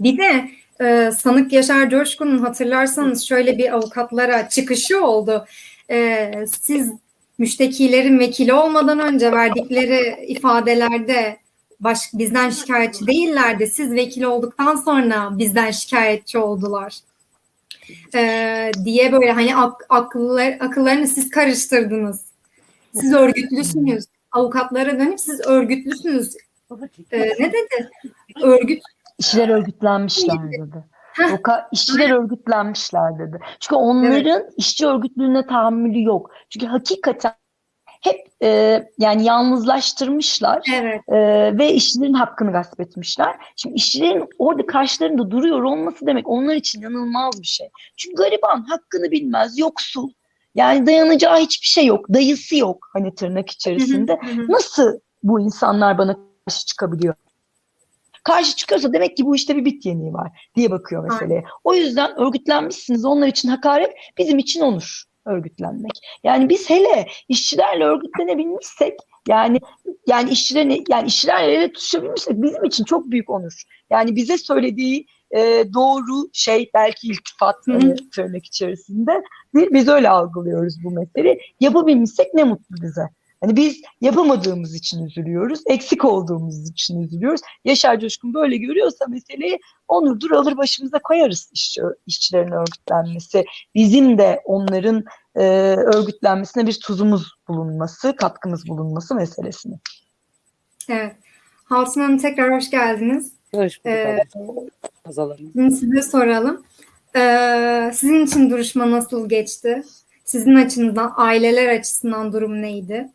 Bir 0.00 0.18
de 0.18 0.50
e, 0.84 1.10
sanık 1.10 1.52
Yaşar 1.52 1.90
Coşkun'un 1.90 2.38
hatırlarsanız 2.38 3.22
şöyle 3.22 3.58
bir 3.58 3.72
avukatlara 3.74 4.48
çıkışı 4.48 5.04
oldu. 5.04 5.46
E, 5.90 6.30
siz 6.60 6.92
müştekilerin 7.38 8.18
vekili 8.18 8.52
olmadan 8.52 8.98
önce 8.98 9.32
verdikleri 9.32 10.26
ifadelerde 10.26 11.41
baş, 11.84 11.98
bizden 12.14 12.50
şikayetçi 12.50 13.06
değillerdi. 13.06 13.66
Siz 13.66 13.92
vekil 13.92 14.22
olduktan 14.22 14.76
sonra 14.76 15.38
bizden 15.38 15.70
şikayetçi 15.70 16.38
oldular. 16.38 16.98
Ee, 18.14 18.70
diye 18.84 19.12
böyle 19.12 19.32
hani 19.32 19.56
ak, 19.56 19.86
akıllar, 19.88 20.56
akıllarını 20.60 21.06
siz 21.06 21.30
karıştırdınız. 21.30 22.24
Siz 22.94 23.12
örgütlüsünüz. 23.12 24.04
Avukatlara 24.32 24.98
dönüp 24.98 25.20
siz 25.20 25.40
örgütlüsünüz. 25.46 26.36
Ee, 27.12 27.20
ne 27.20 27.52
dedi? 27.52 27.90
Örgüt. 28.42 28.82
İşçiler 29.18 29.48
örgütlenmişler 29.48 30.52
dedi. 30.52 30.84
O 31.20 31.38
işçiler 31.72 32.10
örgütlenmişler 32.10 33.18
dedi. 33.18 33.38
Çünkü 33.60 33.74
onların 33.74 34.40
evet. 34.40 34.52
işçi 34.56 34.86
örgütlüğüne 34.86 35.46
tahammülü 35.46 36.02
yok. 36.02 36.30
Çünkü 36.50 36.66
hakikaten 36.66 37.32
hep 38.02 38.26
e, 38.42 38.82
yani 38.98 39.24
yalnızlaştırmışlar 39.24 40.62
evet. 40.74 41.00
e, 41.08 41.18
ve 41.58 41.72
işçilerin 41.72 42.12
hakkını 42.12 42.52
gasp 42.52 42.80
etmişler. 42.80 43.36
Şimdi 43.56 43.74
işçilerin 43.74 44.28
orada 44.38 44.66
karşılarında 44.66 45.30
duruyor 45.30 45.62
olması 45.62 46.06
demek 46.06 46.28
onlar 46.28 46.54
için 46.54 46.80
inanılmaz 46.80 47.40
bir 47.40 47.46
şey. 47.46 47.68
Çünkü 47.96 48.16
gariban 48.16 48.64
hakkını 48.68 49.10
bilmez, 49.10 49.58
yoksul. 49.58 50.10
Yani 50.54 50.86
dayanacağı 50.86 51.38
hiçbir 51.38 51.68
şey 51.68 51.86
yok. 51.86 52.06
Dayısı 52.14 52.56
yok 52.56 52.90
hani 52.92 53.14
tırnak 53.14 53.50
içerisinde. 53.50 54.20
Nasıl 54.48 54.98
bu 55.22 55.40
insanlar 55.40 55.98
bana 55.98 56.16
karşı 56.46 56.66
çıkabiliyor? 56.66 57.14
Karşı 58.24 58.56
çıkıyorsa 58.56 58.92
demek 58.92 59.16
ki 59.16 59.26
bu 59.26 59.36
işte 59.36 59.56
bir 59.56 59.64
bit 59.64 59.86
yeniği 59.86 60.12
var 60.12 60.50
diye 60.56 60.70
bakıyor 60.70 61.04
meseleye. 61.04 61.44
O 61.64 61.74
yüzden 61.74 62.20
örgütlenmişsiniz. 62.20 63.04
Onlar 63.04 63.26
için 63.26 63.48
hakaret, 63.48 63.90
bizim 64.18 64.38
için 64.38 64.60
onur 64.60 65.11
örgütlenmek. 65.26 65.92
Yani 66.24 66.48
biz 66.48 66.70
hele 66.70 67.06
işçilerle 67.28 67.84
örgütlenebilmişsek 67.84 68.98
yani 69.28 69.60
yani 70.06 70.30
işçilerin 70.30 70.84
yani 70.88 71.06
işçilerle 71.06 71.52
ele 71.52 71.72
tutuşabilmişsek 71.72 72.42
bizim 72.42 72.64
için 72.64 72.84
çok 72.84 73.10
büyük 73.10 73.30
onur. 73.30 73.62
Yani 73.90 74.16
bize 74.16 74.38
söylediği 74.38 75.06
e, 75.36 75.64
doğru 75.74 76.28
şey 76.32 76.70
belki 76.74 77.06
iltifat 77.06 77.56
hani 77.66 77.94
tırnak 78.14 78.44
içerisinde 78.44 79.22
değil. 79.54 79.68
Biz 79.72 79.88
öyle 79.88 80.08
algılıyoruz 80.08 80.74
bu 80.84 80.90
meseleyi. 80.90 81.40
Yapabilmişsek 81.60 82.34
ne 82.34 82.44
mutlu 82.44 82.76
bize. 82.82 83.08
Hani 83.42 83.56
biz 83.56 83.82
yapamadığımız 84.00 84.74
için 84.74 85.04
üzülüyoruz, 85.04 85.60
eksik 85.66 86.04
olduğumuz 86.04 86.70
için 86.70 87.00
üzülüyoruz. 87.00 87.40
Yaşar 87.64 88.00
Coşkun 88.00 88.34
böyle 88.34 88.56
görüyorsa 88.56 89.06
meseleyi 89.08 89.58
onurdur 89.88 90.30
alır 90.30 90.56
başımıza 90.56 90.98
koyarız 90.98 91.50
işçi, 91.52 91.80
işçilerin 92.06 92.52
örgütlenmesi. 92.52 93.44
Bizim 93.74 94.18
de 94.18 94.40
onların 94.44 95.04
e, 95.34 95.42
örgütlenmesine 95.76 96.66
bir 96.66 96.80
tuzumuz 96.80 97.34
bulunması, 97.48 98.16
katkımız 98.16 98.68
bulunması 98.68 99.14
meselesini. 99.14 99.74
Evet. 100.88 101.16
Hatun 101.64 102.00
Hanım 102.00 102.18
tekrar 102.18 102.56
hoş 102.56 102.70
geldiniz. 102.70 103.32
Hoş 103.54 103.84
bulduk 103.84 103.86
Ee. 103.86 104.18
Şimdi 105.52 105.74
size 105.74 106.02
soralım. 106.02 106.64
Ee, 107.16 107.90
sizin 107.94 108.26
için 108.26 108.50
duruşma 108.50 108.90
nasıl 108.90 109.28
geçti? 109.28 109.82
Sizin 110.24 110.54
açınızdan, 110.54 111.12
aileler 111.16 111.78
açısından 111.78 112.32
durum 112.32 112.62
neydi? 112.62 113.08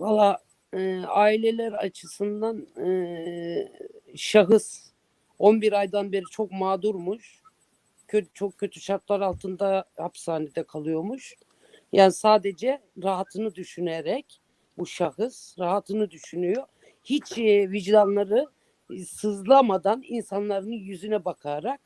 Valla 0.00 0.38
e, 0.72 1.02
aileler 1.06 1.72
açısından 1.72 2.66
e, 2.86 3.68
şahıs 4.16 4.90
11 5.38 5.72
aydan 5.72 6.12
beri 6.12 6.24
çok 6.30 6.52
mağdurmuş. 6.52 7.42
Kötü, 8.08 8.28
çok 8.34 8.58
kötü 8.58 8.80
şartlar 8.80 9.20
altında 9.20 9.84
hapishanede 9.96 10.62
kalıyormuş. 10.62 11.34
Yani 11.92 12.12
sadece 12.12 12.80
rahatını 13.02 13.54
düşünerek 13.54 14.40
bu 14.78 14.86
şahıs 14.86 15.58
rahatını 15.58 16.10
düşünüyor. 16.10 16.64
Hiç 17.04 17.38
e, 17.38 17.70
vicdanları 17.70 18.46
sızlamadan 19.06 20.02
insanların 20.08 20.72
yüzüne 20.72 21.24
bakarak 21.24 21.80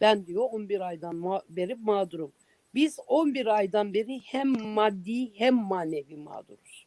ben 0.00 0.26
diyor 0.26 0.44
11 0.50 0.80
aydan 0.80 1.14
ma- 1.14 1.42
beri 1.48 1.74
mağdurum. 1.74 2.32
Biz 2.74 2.98
11 3.06 3.46
aydan 3.46 3.94
beri 3.94 4.20
hem 4.24 4.48
maddi 4.62 5.34
hem 5.34 5.54
manevi 5.54 6.16
mağduruz. 6.16 6.85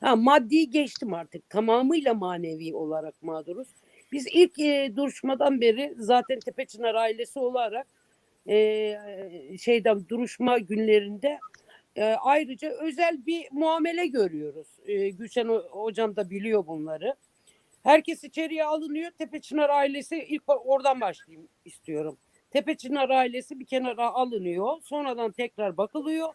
Ha, 0.00 0.16
maddi 0.16 0.70
geçtim 0.70 1.14
artık. 1.14 1.50
Tamamıyla 1.50 2.14
manevi 2.14 2.74
olarak 2.74 3.22
mağduruz. 3.22 3.68
Biz 4.12 4.26
ilk 4.32 4.58
e, 4.58 4.92
duruşmadan 4.96 5.60
beri 5.60 5.94
zaten 5.98 6.40
Tepeçınar 6.40 6.94
ailesi 6.94 7.38
olarak 7.38 7.86
e, 8.48 8.98
şeyden 9.60 10.08
duruşma 10.08 10.58
günlerinde 10.58 11.38
e, 11.96 12.04
ayrıca 12.04 12.70
özel 12.70 13.26
bir 13.26 13.48
muamele 13.52 14.06
görüyoruz. 14.06 14.66
E, 14.86 15.08
Gülşen 15.10 15.46
ho- 15.46 15.68
hocam 15.68 16.16
da 16.16 16.30
biliyor 16.30 16.66
bunları. 16.66 17.14
Herkes 17.82 18.24
içeriye 18.24 18.64
alınıyor. 18.64 19.10
Tepeçınar 19.10 19.70
ailesi 19.70 20.16
ilk 20.28 20.42
oradan 20.46 21.00
başlayayım 21.00 21.48
istiyorum. 21.64 22.18
Tepeçınar 22.50 23.10
ailesi 23.10 23.60
bir 23.60 23.64
kenara 23.66 24.06
alınıyor. 24.10 24.80
Sonradan 24.82 25.32
tekrar 25.32 25.76
bakılıyor 25.76 26.28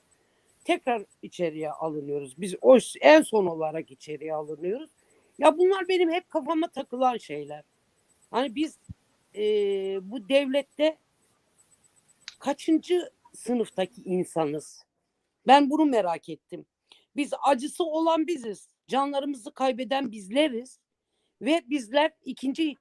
tekrar 0.65 1.05
içeriye 1.21 1.71
alınıyoruz. 1.71 2.41
Biz 2.41 2.55
o 2.61 2.77
en 3.01 3.21
son 3.21 3.45
olarak 3.45 3.91
içeriye 3.91 4.33
alınıyoruz. 4.33 4.89
Ya 5.37 5.57
bunlar 5.57 5.87
benim 5.87 6.11
hep 6.11 6.29
kafama 6.29 6.67
takılan 6.67 7.17
şeyler. 7.17 7.63
Hani 8.31 8.55
biz 8.55 8.79
e, 9.35 9.43
bu 10.01 10.29
devlette 10.29 10.97
kaçıncı 12.39 13.09
sınıftaki 13.33 14.01
insanız? 14.01 14.85
Ben 15.47 15.69
bunu 15.69 15.85
merak 15.85 16.29
ettim. 16.29 16.65
Biz 17.15 17.31
acısı 17.43 17.83
olan 17.83 18.27
biziz. 18.27 18.67
Canlarımızı 18.87 19.51
kaybeden 19.53 20.11
bizleriz. 20.11 20.79
Ve 21.41 21.61
bizler 21.69 22.11
ikinci 22.25 22.75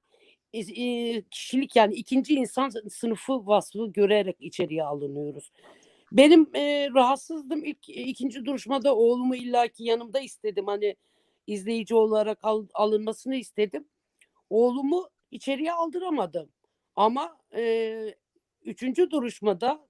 e, 0.52 1.22
kişilik 1.22 1.76
yani 1.76 1.94
ikinci 1.94 2.34
insan 2.34 2.70
sınıfı 2.90 3.46
vasfı 3.46 3.86
görerek 3.86 4.36
içeriye 4.40 4.84
alınıyoruz. 4.84 5.52
Benim 6.12 6.50
e, 6.54 6.88
rahatsızdım 6.94 7.64
ilk 7.64 7.88
ikinci 7.88 8.44
duruşmada 8.44 8.96
oğlumu 8.96 9.36
illaki 9.36 9.84
yanımda 9.84 10.20
istedim 10.20 10.66
hani 10.66 10.96
izleyici 11.46 11.94
olarak 11.94 12.38
al- 12.42 12.68
alınmasını 12.74 13.36
istedim. 13.36 13.88
Oğlumu 14.50 15.08
içeriye 15.30 15.72
aldıramadım. 15.72 16.52
Ama 16.96 17.38
e, 17.54 18.14
üçüncü 18.62 19.10
duruşmada 19.10 19.88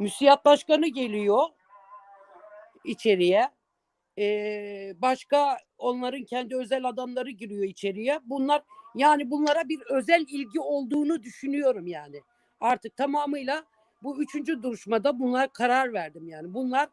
müsiyat 0.00 0.44
başkanı 0.44 0.86
geliyor 0.88 1.44
içeriye. 2.84 3.50
E, 4.18 4.24
başka 4.96 5.58
onların 5.78 6.24
kendi 6.24 6.56
özel 6.56 6.84
adamları 6.88 7.30
giriyor 7.30 7.64
içeriye. 7.64 8.20
Bunlar 8.24 8.62
yani 8.94 9.30
bunlara 9.30 9.68
bir 9.68 9.80
özel 9.90 10.24
ilgi 10.28 10.60
olduğunu 10.60 11.22
düşünüyorum 11.22 11.86
yani. 11.86 12.20
Artık 12.60 12.96
tamamıyla 12.96 13.64
bu 14.06 14.22
üçüncü 14.22 14.62
duruşmada 14.62 15.18
bunlar 15.18 15.52
karar 15.52 15.92
verdim 15.92 16.28
yani. 16.28 16.54
Bunlar 16.54 16.88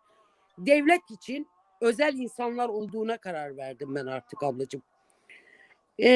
devlet 0.57 1.11
için 1.11 1.47
özel 1.81 2.13
insanlar 2.13 2.69
olduğuna 2.69 3.17
karar 3.17 3.57
verdim 3.57 3.95
ben 3.95 4.05
artık 4.05 4.43
ablacığım. 4.43 4.81
Ee, 5.99 6.07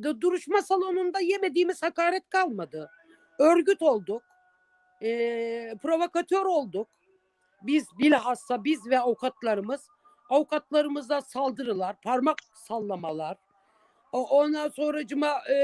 du- 0.00 0.20
duruşma 0.20 0.62
salonunda 0.62 1.20
yemediğimiz 1.20 1.82
hakaret 1.82 2.28
kalmadı. 2.28 2.90
Örgüt 3.38 3.82
olduk. 3.82 4.22
Ee, 5.02 5.74
provokatör 5.82 6.44
olduk. 6.44 6.88
Biz 7.62 7.86
bilhassa 7.98 8.64
biz 8.64 8.86
ve 8.86 9.00
avukatlarımız 9.00 9.88
avukatlarımıza 10.30 11.20
saldırılar, 11.20 12.00
parmak 12.00 12.36
sallamalar. 12.54 13.36
O- 14.12 14.28
Ondan 14.38 14.68
sonracıma 14.68 15.48
e, 15.50 15.56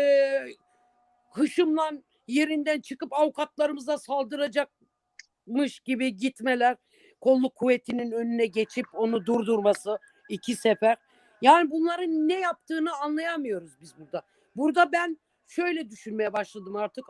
hışımla 1.31 1.91
yerinden 2.29 2.81
çıkıp 2.81 3.12
avukatlarımıza 3.12 3.99
saldıracakmış 3.99 5.81
gibi 5.85 6.17
gitmeler, 6.17 6.77
kolluk 7.21 7.55
kuvvetinin 7.55 8.11
önüne 8.12 8.47
geçip 8.47 8.87
onu 8.93 9.27
durdurması 9.27 9.99
iki 10.29 10.57
sefer. 10.57 10.97
Yani 11.43 11.71
bunların 11.71 12.29
ne 12.29 12.41
yaptığını 12.41 12.97
anlayamıyoruz 12.97 13.81
biz 13.81 13.99
burada. 13.99 14.23
Burada 14.57 14.93
ben 14.93 15.19
şöyle 15.47 15.91
düşünmeye 15.91 16.33
başladım 16.33 16.77
artık. 16.77 17.05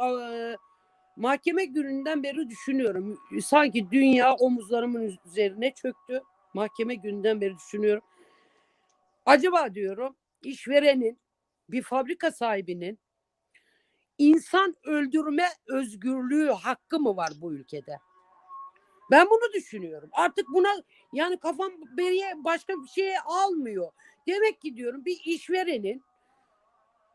Mahkeme 1.16 1.64
gününden 1.64 2.22
beri 2.22 2.48
düşünüyorum. 2.48 3.18
Sanki 3.42 3.90
dünya 3.90 4.34
omuzlarımın 4.34 5.18
üzerine 5.26 5.74
çöktü. 5.74 6.22
Mahkeme 6.54 6.94
günden 6.94 7.40
beri 7.40 7.56
düşünüyorum. 7.56 8.04
Acaba 9.26 9.74
diyorum 9.74 10.16
işverenin, 10.42 11.18
bir 11.68 11.82
fabrika 11.82 12.32
sahibinin 12.32 12.98
insan 14.18 14.76
öldürme 14.84 15.48
özgürlüğü 15.66 16.50
hakkı 16.50 17.00
mı 17.00 17.16
var 17.16 17.30
bu 17.40 17.52
ülkede? 17.52 17.98
Ben 19.10 19.26
bunu 19.30 19.52
düşünüyorum. 19.52 20.10
Artık 20.12 20.48
buna 20.48 20.82
yani 21.12 21.38
kafam 21.38 21.72
beriye 21.96 22.32
başka 22.36 22.72
bir 22.82 22.88
şeye 22.88 23.20
almıyor. 23.20 23.92
Demek 24.26 24.60
ki 24.60 24.76
diyorum 24.76 25.04
bir 25.04 25.20
işverenin 25.24 26.02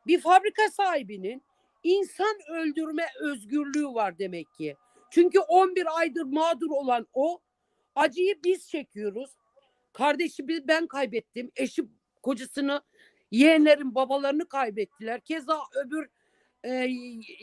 bir 0.08 0.22
fabrika 0.22 0.70
sahibinin 0.70 1.44
insan 1.84 2.36
öldürme 2.50 3.08
özgürlüğü 3.20 3.88
var 3.88 4.20
demek 4.20 4.54
ki. 4.54 4.76
Çünkü 5.10 5.39
11 5.39 5.98
aydır 6.00 6.24
mağdur 6.24 6.70
olan 6.70 7.08
o 7.13 7.39
acıyı 7.96 8.44
biz 8.44 8.70
çekiyoruz. 8.70 9.32
Kardeşimi 9.94 10.68
ben 10.68 10.88
kaybettim. 10.88 11.52
Eşi 11.56 11.84
kocasını, 12.24 12.82
yeğenlerin 13.32 13.96
babalarını 13.96 14.48
kaybettiler. 14.48 15.20
Keza 15.20 15.60
öbür 15.86 16.10
e, 16.63 16.89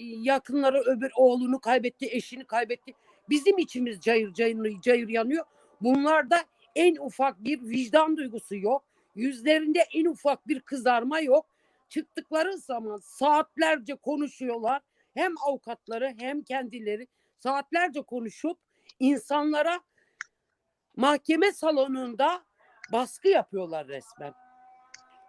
yakınları 0.03 0.81
öbür 0.81 1.11
oğlunu 1.17 1.61
kaybetti, 1.61 2.07
eşini 2.11 2.45
kaybetti. 2.45 2.93
Bizim 3.29 3.59
içimiz 3.59 4.01
cayır 4.01 4.35
cayır, 4.35 4.81
cayır 4.81 5.09
yanıyor. 5.09 5.45
Bunlarda 5.81 6.45
en 6.75 6.97
ufak 6.97 7.45
bir 7.45 7.63
vicdan 7.63 8.17
duygusu 8.17 8.57
yok. 8.57 8.85
Yüzlerinde 9.15 9.87
en 9.93 10.05
ufak 10.05 10.49
bir 10.49 10.61
kızarma 10.61 11.21
yok. 11.21 11.47
Çıktıkları 11.89 12.59
zaman 12.59 12.99
saatlerce 12.99 13.95
konuşuyorlar. 13.95 14.83
Hem 15.15 15.35
avukatları 15.47 16.15
hem 16.19 16.43
kendileri 16.43 17.07
saatlerce 17.39 18.03
konuşup 18.03 18.59
insanlara 18.99 19.81
mahkeme 20.97 21.53
salonunda 21.53 22.45
baskı 22.93 23.29
yapıyorlar 23.29 23.89
resmen. 23.89 24.35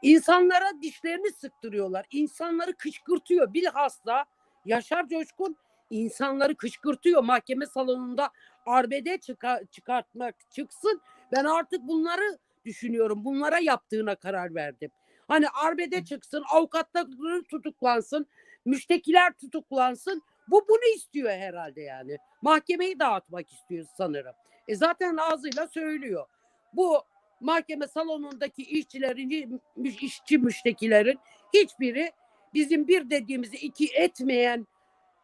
İnsanlara 0.02 0.82
dişlerini 0.82 1.32
sıktırıyorlar. 1.32 2.06
İnsanları 2.12 2.76
kışkırtıyor. 2.76 3.54
Bilhassa 3.54 4.26
Yaşar 4.66 5.08
Coşkun 5.08 5.56
insanları 5.90 6.56
kışkırtıyor. 6.56 7.24
Mahkeme 7.24 7.66
salonunda 7.66 8.30
arbede 8.66 9.16
çıka- 9.16 9.66
çıkartmak 9.72 10.36
çıksın. 10.52 11.02
Ben 11.32 11.46
artık 11.46 11.82
bunları 11.82 12.38
düşünüyorum. 12.66 13.26
Bunlara 13.26 13.60
yaptığına 13.60 14.16
karar 14.16 14.56
verdim. 14.56 14.92
Hani 15.28 15.50
arbede 15.50 16.06
çıksın, 16.06 16.44
avukatları 16.52 17.44
tutuklansın, 17.44 18.28
müştekiler 18.66 19.34
tutuklansın. 19.34 20.22
Bu 20.48 20.66
bunu 20.70 20.96
istiyor 20.96 21.30
herhalde 21.30 21.82
yani. 21.82 22.18
Mahkemeyi 22.42 23.00
dağıtmak 23.00 23.54
istiyor 23.54 23.86
sanırım. 23.98 24.34
E 24.68 24.76
zaten 24.76 25.18
ağzıyla 25.18 25.68
söylüyor. 25.68 26.26
Bu 26.74 27.04
mahkeme 27.42 27.88
salonundaki 27.88 28.64
işçilerin, 28.64 29.62
işçi 29.86 30.38
müştekilerin 30.38 31.20
hiçbiri 31.54 32.12
bizim 32.54 32.88
bir 32.88 33.10
dediğimizi 33.10 33.58
iki 33.58 33.88
etmeyen 33.94 34.68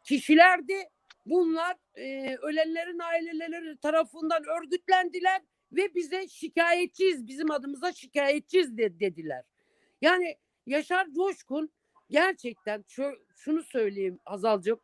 kişilerdi. 0.03 0.89
Bunlar 1.25 1.77
e, 1.95 2.35
ölenlerin 2.35 2.99
aileleri 2.99 3.77
tarafından 3.77 4.43
örgütlendiler 4.43 5.41
ve 5.71 5.95
bize 5.95 6.27
şikayetçiyiz, 6.27 7.27
bizim 7.27 7.51
adımıza 7.51 7.93
şikayetçiyiz 7.93 8.77
de, 8.77 8.99
dediler. 8.99 9.43
Yani 10.01 10.37
Yaşar 10.65 11.07
Coşkun 11.11 11.69
gerçekten 12.09 12.85
şu, 12.87 13.11
şunu 13.35 13.63
söyleyeyim 13.63 14.19
Hazalcığım. 14.25 14.79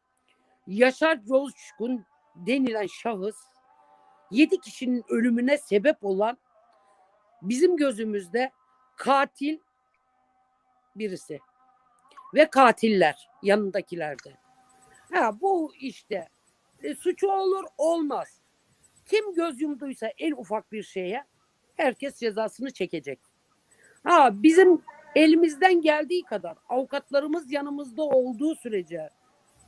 Yaşar 0.67 1.24
Coşkun 1.26 2.06
denilen 2.36 2.88
şahıs 2.88 3.36
yedi 4.32 4.60
kişinin 4.60 5.04
ölümüne 5.10 5.58
sebep 5.58 6.04
olan 6.04 6.38
bizim 7.44 7.78
gözümüzde 7.78 8.52
katil 8.96 9.60
birisi 10.96 11.40
ve 12.34 12.50
katiller 12.50 13.30
yanındakilerde. 13.44 14.34
Ha 15.14 15.42
bu 15.42 15.74
işte 15.80 16.28
e, 16.84 16.96
suçu 16.96 17.28
olur 17.28 17.64
olmaz. 17.78 18.42
Kim 19.06 19.34
göz 19.34 19.62
yumduysa 19.62 20.12
en 20.18 20.32
ufak 20.32 20.72
bir 20.72 20.84
şeye 20.84 21.24
herkes 21.78 22.20
cezasını 22.20 22.72
çekecek. 22.72 23.20
Ha 24.04 24.30
bizim 24.34 24.82
elimizden 25.16 25.82
geldiği 25.82 26.24
kadar 26.24 26.58
avukatlarımız 26.70 27.52
yanımızda 27.52 28.04
olduğu 28.04 28.56
sürece 28.56 29.10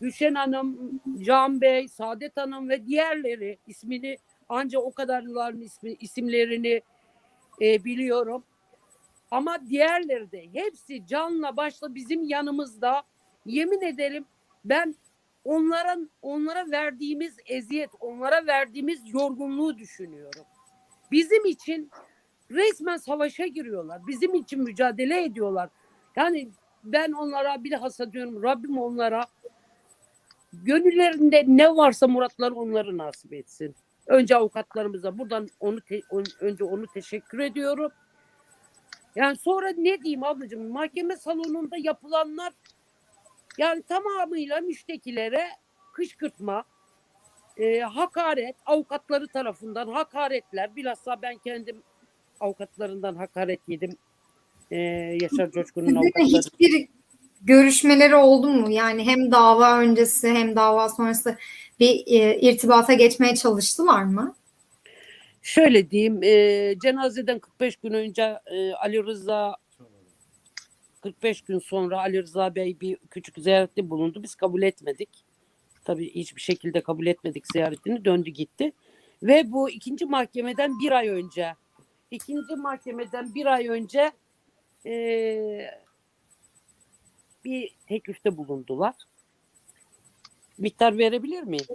Gülşen 0.02 0.36
Hanım, 0.36 1.02
Can 1.20 1.62
Bey, 1.62 1.88
Saadet 1.88 2.38
Hanım 2.38 2.70
ve 2.70 2.86
diğerleri 2.86 3.58
ismini 3.68 4.18
ancak 4.50 4.84
o 4.84 4.92
kadarların 4.92 5.62
ismi, 5.62 5.94
isimlerini 5.94 6.82
e, 7.62 7.84
biliyorum. 7.84 8.44
Ama 9.32 9.68
diğerleri 9.70 10.32
de 10.32 10.46
hepsi 10.54 11.08
canla 11.08 11.58
başla 11.58 11.96
bizim 11.96 12.24
yanımızda. 12.24 13.04
Yemin 13.46 13.82
ederim 13.82 14.26
ben 14.66 14.96
onların 15.44 16.10
onlara 16.22 16.72
verdiğimiz 16.72 17.38
eziyet, 17.46 17.90
onlara 18.00 18.48
verdiğimiz 18.48 19.14
yorgunluğu 19.14 19.78
düşünüyorum. 19.78 20.46
Bizim 21.12 21.46
için 21.46 21.92
resmen 22.52 22.98
savaşa 22.98 23.48
giriyorlar. 23.48 24.02
Bizim 24.08 24.34
için 24.34 24.64
mücadele 24.64 25.24
ediyorlar. 25.24 25.70
Yani 26.16 26.50
ben 26.84 27.12
onlara 27.12 27.64
bilhassa 27.64 28.12
diyorum 28.12 28.44
Rabbim 28.44 28.78
onlara 28.78 29.26
gönüllerinde 30.54 31.44
ne 31.48 31.76
varsa 31.76 32.08
muratları 32.08 32.56
onları 32.56 32.98
nasip 32.98 33.34
etsin. 33.34 33.76
Önce 34.08 34.36
avukatlarımıza 34.36 35.18
buradan 35.18 35.48
onu 35.60 35.82
te- 35.82 36.02
on- 36.10 36.26
önce 36.40 36.64
onu 36.64 36.88
teşekkür 36.88 37.40
ediyorum. 37.40 37.92
Yani 39.16 39.38
sonra 39.38 39.70
ne 39.78 40.02
diyeyim 40.02 40.24
ablacığım 40.24 40.68
mahkeme 40.72 41.18
salonunda 41.18 41.78
yapılanlar 41.78 42.54
yani 43.58 43.84
tamamıyla 43.84 44.62
müştekilere 44.62 45.48
kışkırtma, 45.94 46.64
e, 47.58 47.80
hakaret, 47.80 48.56
avukatları 48.66 49.28
tarafından 49.28 49.88
hakaretler. 49.88 50.76
Bilhassa 50.76 51.22
ben 51.22 51.38
kendim 51.38 51.84
avukatlarından 52.40 53.16
hakaret 53.16 53.60
yedim. 53.68 53.98
E, 54.72 54.78
Yaşar 55.22 55.52
Coşkun'un 55.52 55.96
avukatları. 55.96 56.26
hiçbir 56.26 56.90
görüşmeleri 57.46 58.16
oldu 58.16 58.50
mu? 58.50 58.72
Yani 58.72 59.06
hem 59.06 59.32
dava 59.32 59.80
öncesi 59.80 60.30
hem 60.30 60.56
dava 60.56 60.90
sonrası 60.90 61.38
bir 61.80 62.04
e, 62.08 62.40
irtibata 62.40 62.94
geçmeye 62.94 63.36
çalıştılar 63.36 64.04
mı? 64.04 64.36
Şöyle 65.42 65.92
diyeyim, 65.92 66.24
e, 66.24 66.76
cenazeden 66.84 67.40
45 67.40 67.76
gün 67.76 67.94
önce 67.94 68.40
e, 68.46 68.74
Ali 68.74 69.04
Rıza 69.06 69.56
45 71.06 71.42
gün 71.42 71.60
sonra 71.60 72.00
Ali 72.00 72.22
Rıza 72.22 72.56
Bey 72.56 72.80
bir 72.82 72.98
küçük 73.10 73.38
ziyarette 73.38 73.90
bulundu. 73.90 74.24
Biz 74.24 74.36
kabul 74.36 74.62
etmedik. 74.62 75.10
Tabii 75.84 76.16
hiçbir 76.16 76.42
şekilde 76.42 76.82
kabul 76.82 77.06
etmedik 77.06 77.44
ziyaretini. 77.54 78.06
Döndü 78.06 78.30
gitti. 78.30 78.72
Ve 79.24 79.52
bu 79.52 79.70
ikinci 79.70 80.06
mahkemeden 80.06 80.80
bir 80.80 80.92
ay 80.92 81.08
önce 81.08 81.56
ikinci 82.12 82.56
mahkemeden 82.56 83.36
bir 83.36 83.46
ay 83.46 83.68
önce 83.68 84.12
e, 84.86 84.92
bir 87.46 87.76
teklifte 87.88 88.38
bulundular. 88.38 88.94
Miktar 90.58 90.98
verebilir 90.98 91.44
miyim? 91.44 91.66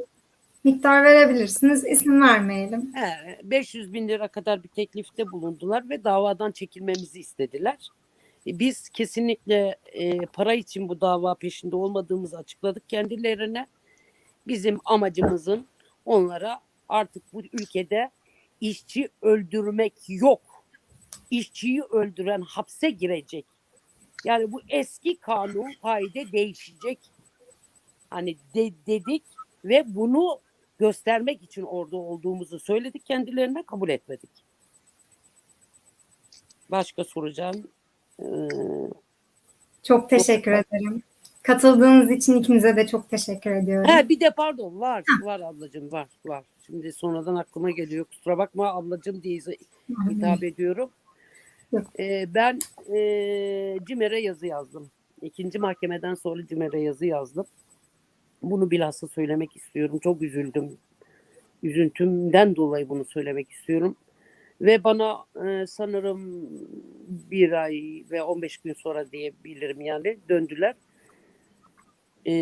Miktar 0.64 1.04
verebilirsiniz, 1.04 1.86
isim 1.86 2.22
vermeyelim. 2.22 2.92
He, 2.94 3.38
500 3.42 3.92
bin 3.92 4.08
lira 4.08 4.28
kadar 4.28 4.62
bir 4.62 4.68
teklifte 4.68 5.32
bulundular 5.32 5.88
ve 5.88 6.04
davadan 6.04 6.52
çekilmemizi 6.52 7.20
istediler. 7.20 7.88
E, 8.46 8.58
Biz 8.58 8.88
kesinlikle 8.88 9.76
e, 9.92 10.18
para 10.18 10.54
için 10.54 10.88
bu 10.88 11.00
dava 11.00 11.34
peşinde 11.34 11.76
olmadığımızı 11.76 12.38
açıkladık 12.38 12.88
kendilerine. 12.88 13.66
Bizim 14.46 14.78
amacımızın 14.84 15.66
onlara 16.04 16.60
artık 16.88 17.22
bu 17.32 17.42
ülkede 17.52 18.10
işçi 18.60 19.08
öldürmek 19.22 19.94
yok. 20.08 20.64
İşçiyi 21.30 21.82
öldüren 21.82 22.40
hapse 22.40 22.90
girecek. 22.90 23.46
Yani 24.24 24.52
bu 24.52 24.60
eski 24.68 25.16
kanun 25.16 25.72
kaide 25.82 26.32
değişecek. 26.32 26.98
Hani 28.10 28.36
de- 28.54 28.72
dedik 28.86 29.22
ve 29.64 29.84
bunu 29.86 30.40
göstermek 30.78 31.42
için 31.42 31.62
orada 31.62 31.96
olduğumuzu 31.96 32.60
söyledik 32.60 33.06
kendilerine 33.06 33.62
kabul 33.62 33.88
etmedik. 33.88 34.30
Başka 36.70 37.04
soracağım. 37.04 37.68
Ee, 38.22 38.24
Çok 39.82 40.10
teşekkür 40.10 40.52
ederim. 40.52 41.02
Katıldığınız 41.42 42.10
için 42.10 42.34
ikinize 42.36 42.76
de 42.76 42.86
çok 42.86 43.10
teşekkür 43.10 43.50
ediyorum. 43.50 43.90
he, 43.90 44.08
bir 44.08 44.20
de 44.20 44.30
pardon 44.30 44.80
var 44.80 45.04
var 45.22 45.40
ablacığım 45.40 45.92
var 45.92 46.08
var. 46.26 46.44
Şimdi 46.66 46.92
sonradan 46.92 47.34
aklıma 47.36 47.70
geliyor 47.70 48.04
kusura 48.04 48.38
bakma 48.38 48.68
ablacığım 48.74 49.22
diye 49.22 49.40
hitap 50.10 50.44
ediyorum. 50.44 50.90
Ee, 51.98 52.26
ben 52.34 52.58
e, 52.94 53.78
CİMER'e 53.88 54.20
yazı 54.20 54.46
yazdım. 54.46 54.90
İkinci 55.22 55.58
mahkemeden 55.58 56.14
sonra 56.14 56.46
CİMER'e 56.46 56.80
yazı 56.80 57.06
yazdım. 57.06 57.46
Bunu 58.42 58.70
bilhassa 58.70 59.08
söylemek 59.08 59.56
istiyorum. 59.56 59.98
Çok 59.98 60.22
üzüldüm. 60.22 60.78
Üzüntümden 61.62 62.56
dolayı 62.56 62.88
bunu 62.88 63.04
söylemek 63.04 63.50
istiyorum. 63.50 63.96
Ve 64.60 64.84
bana 64.84 65.24
e, 65.46 65.66
sanırım 65.66 66.48
bir 67.30 67.52
ay 67.52 68.04
ve 68.10 68.22
15 68.22 68.58
gün 68.58 68.72
sonra 68.72 69.12
diyebilirim 69.12 69.80
yani 69.80 70.18
döndüler. 70.28 70.74
E, 72.26 72.34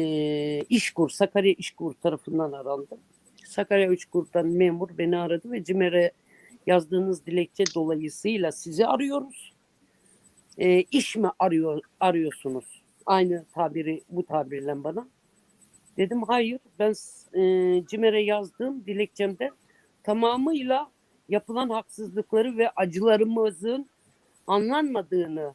İşkur, 0.68 1.10
Sakarya 1.10 1.52
İşkur 1.52 1.94
tarafından 1.94 2.52
arandım. 2.52 2.98
Sakarya 3.44 3.92
İşkur'dan 3.92 4.46
memur 4.46 4.88
beni 4.98 5.18
aradı 5.18 5.52
ve 5.52 5.64
CİMER'e 5.64 6.12
yazdığınız 6.68 7.26
dilekçe 7.26 7.64
dolayısıyla 7.74 8.52
sizi 8.52 8.86
arıyoruz. 8.86 9.52
E, 10.58 10.82
iş 10.82 11.16
mi 11.16 11.30
arıyor 11.38 11.80
arıyorsunuz? 12.00 12.82
Aynı 13.06 13.44
tabiri 13.54 14.02
bu 14.08 14.26
tabirle 14.26 14.84
bana. 14.84 15.08
Dedim 15.96 16.22
hayır 16.22 16.60
ben 16.78 16.94
e, 17.40 17.42
CİMER'e 17.86 18.22
yazdığım 18.22 18.86
dilekçemde 18.86 19.50
tamamıyla 20.02 20.90
yapılan 21.28 21.68
haksızlıkları 21.68 22.58
ve 22.58 22.70
acılarımızın 22.70 23.88
anlanmadığını 24.46 25.54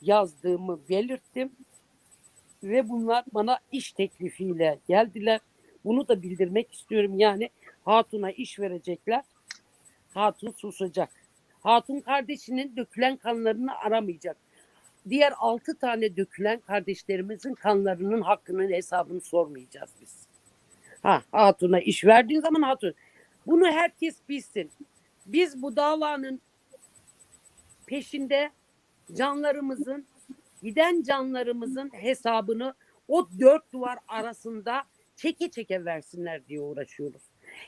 yazdığımı 0.00 0.80
belirttim. 0.88 1.52
Ve 2.62 2.88
bunlar 2.88 3.24
bana 3.34 3.58
iş 3.72 3.92
teklifiyle 3.92 4.80
geldiler. 4.88 5.40
Bunu 5.84 6.08
da 6.08 6.22
bildirmek 6.22 6.72
istiyorum. 6.72 7.18
Yani 7.18 7.50
Hatun'a 7.84 8.30
iş 8.30 8.58
verecekler. 8.58 9.24
Hatun 10.14 10.50
susacak. 10.50 11.10
Hatun 11.60 12.00
kardeşinin 12.00 12.76
dökülen 12.76 13.16
kanlarını 13.16 13.78
aramayacak. 13.78 14.36
Diğer 15.08 15.32
altı 15.38 15.78
tane 15.78 16.16
dökülen 16.16 16.60
kardeşlerimizin 16.60 17.54
kanlarının 17.54 18.22
hakkının 18.22 18.70
hesabını 18.72 19.20
sormayacağız 19.20 19.90
biz. 20.00 20.26
Ha, 21.02 21.22
Hatun'a 21.32 21.80
iş 21.80 22.04
verdiğin 22.04 22.40
zaman 22.40 22.62
Hatun. 22.62 22.94
Bunu 23.46 23.66
herkes 23.66 24.16
bilsin. 24.28 24.70
Biz 25.26 25.62
bu 25.62 25.76
davanın 25.76 26.40
peşinde 27.86 28.50
canlarımızın, 29.12 30.06
giden 30.62 31.02
canlarımızın 31.02 31.90
hesabını 31.92 32.74
o 33.08 33.28
dört 33.40 33.72
duvar 33.72 33.98
arasında 34.08 34.84
çeke 35.16 35.50
çeke 35.50 35.84
versinler 35.84 36.46
diye 36.48 36.60
uğraşıyoruz. 36.60 37.22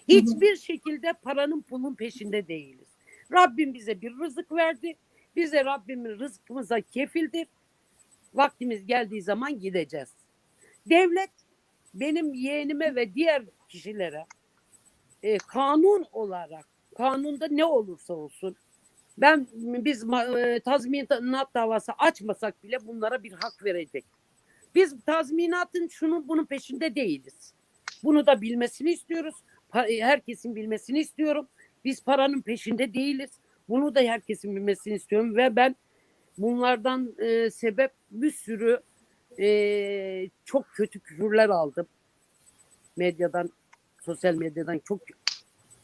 Hiçbir 0.09 0.57
şekilde 0.57 1.13
paranın 1.13 1.63
pulun 1.63 1.95
peşinde 1.95 2.49
değiliz. 2.49 2.89
Rabbim 3.33 3.75
bize 3.75 4.01
bir 4.01 4.13
rızık 4.19 4.53
verdi. 4.53 4.97
Bize 5.37 5.65
Rabbimin 5.65 6.19
rızkımıza 6.19 6.81
kefildir. 6.81 7.47
Vaktimiz 8.35 8.87
geldiği 8.87 9.23
zaman 9.23 9.61
gideceğiz. 9.61 10.15
Devlet 10.87 11.31
benim 11.95 12.35
yeğenime 12.35 12.95
ve 12.95 13.15
diğer 13.15 13.43
kişilere 13.69 14.27
e, 15.23 15.39
kanun 15.39 16.07
olarak 16.13 16.65
kanunda 16.97 17.49
ne 17.51 17.65
olursa 17.65 18.15
olsun 18.15 18.57
ben 19.19 19.47
biz 19.55 20.05
e, 20.13 20.61
tazminat 20.65 21.55
davası 21.55 21.93
açmasak 21.99 22.63
bile 22.63 22.87
bunlara 22.87 23.23
bir 23.23 23.33
hak 23.33 23.65
verecek. 23.65 24.05
Biz 24.75 24.95
tazminatın 25.07 25.89
şunun 25.89 26.29
bunun 26.29 26.45
peşinde 26.45 26.95
değiliz. 26.95 27.55
Bunu 28.03 28.27
da 28.27 28.41
bilmesini 28.41 28.91
istiyoruz. 28.91 29.35
E, 29.75 30.01
Herkesin 30.05 30.57
bilmesini 30.57 30.99
istiyorum. 30.99 31.49
Biz 31.85 32.05
paranın 32.05 32.41
peşinde 32.43 32.95
değiliz. 32.95 33.31
Bunu 33.69 33.95
da 33.95 34.01
herkesin 34.01 34.57
bilmesini 34.57 34.95
istiyorum 34.95 35.37
ve 35.37 35.57
ben 35.57 35.77
bunlardan 36.39 37.15
e, 37.19 37.51
sebep 37.51 37.93
bir 38.11 38.31
sürü 38.31 38.81
e, 39.39 40.29
çok 40.45 40.67
kötü 40.75 41.01
küfürler 41.01 41.49
aldım. 41.49 41.87
Medyadan, 42.97 43.51
sosyal 44.01 44.35
medyadan 44.35 44.79
çok 44.79 45.01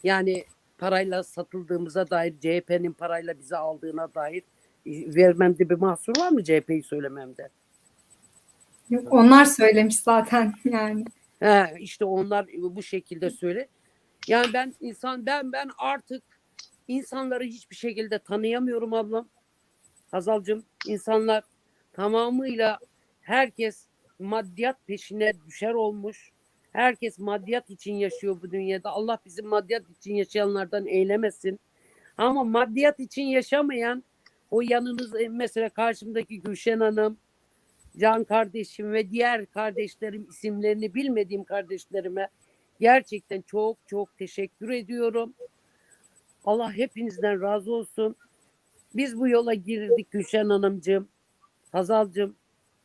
yani 0.05 0.44
parayla 0.79 1.22
satıldığımıza 1.22 2.11
dair, 2.11 2.35
CHP'nin 2.40 2.92
parayla 2.92 3.38
bizi 3.38 3.57
aldığına 3.57 4.14
dair 4.14 4.42
e, 4.87 5.14
vermemde 5.14 5.70
bir 5.70 5.75
mahsur 5.75 6.18
var 6.18 6.31
mı 6.31 6.44
CHP'yi 6.44 6.83
söylememde? 6.83 7.49
Yok, 8.90 9.12
onlar 9.12 9.44
söylemiş 9.44 10.01
zaten 10.01 10.55
yani. 10.64 11.05
He, 11.40 11.77
işte 11.81 12.05
onlar 12.05 12.46
bu 12.59 12.83
şekilde 12.83 13.31
söyle. 13.31 13.68
Yani 14.27 14.53
ben 14.53 14.75
insan 14.81 15.27
ben 15.27 15.53
ben 15.53 15.71
artık 15.79 16.23
insanları 16.89 17.45
hiçbir 17.45 17.77
şekilde 17.77 18.19
tanıyamıyorum 18.19 18.95
ablam. 18.95 19.29
Hazalcığım 20.11 20.65
insanlar 20.87 21.45
tamamıyla 21.93 22.79
herkes 23.21 23.87
maddiyat 24.19 24.87
peşine 24.87 25.33
düşer 25.47 25.75
olmuş. 25.75 26.31
Herkes 26.73 27.19
maddiyat 27.19 27.71
için 27.71 27.95
yaşıyor 27.95 28.43
bu 28.43 28.51
dünyada. 28.51 28.91
Allah 28.91 29.19
bizi 29.25 29.43
maddiyat 29.43 29.91
için 29.91 30.15
yaşayanlardan 30.15 30.87
eylemesin. 30.87 31.61
Ama 32.19 32.45
maddiyat 32.45 33.01
için 33.01 33.23
yaşamayan 33.23 34.05
o 34.51 34.61
yanınız 34.61 35.12
mesela 35.31 35.69
karşımdaki 35.69 36.41
Gülşen 36.41 36.81
Hanım, 36.81 37.19
Can 37.99 38.25
kardeşim 38.25 38.93
ve 38.93 39.11
diğer 39.11 39.47
kardeşlerim 39.47 40.27
isimlerini 40.31 40.95
bilmediğim 40.95 41.45
kardeşlerime 41.45 42.29
gerçekten 42.81 43.43
çok 43.43 43.77
çok 43.87 44.19
teşekkür 44.19 44.71
ediyorum. 44.71 45.35
Allah 46.45 46.73
hepinizden 46.73 47.43
razı 47.43 47.73
olsun. 47.73 48.17
Biz 48.95 49.19
bu 49.19 49.29
yola 49.29 49.55
girdik 49.55 50.11
Gülşen 50.11 50.49
Hanımcığım, 50.49 51.09
Hazalcığım. 51.73 52.37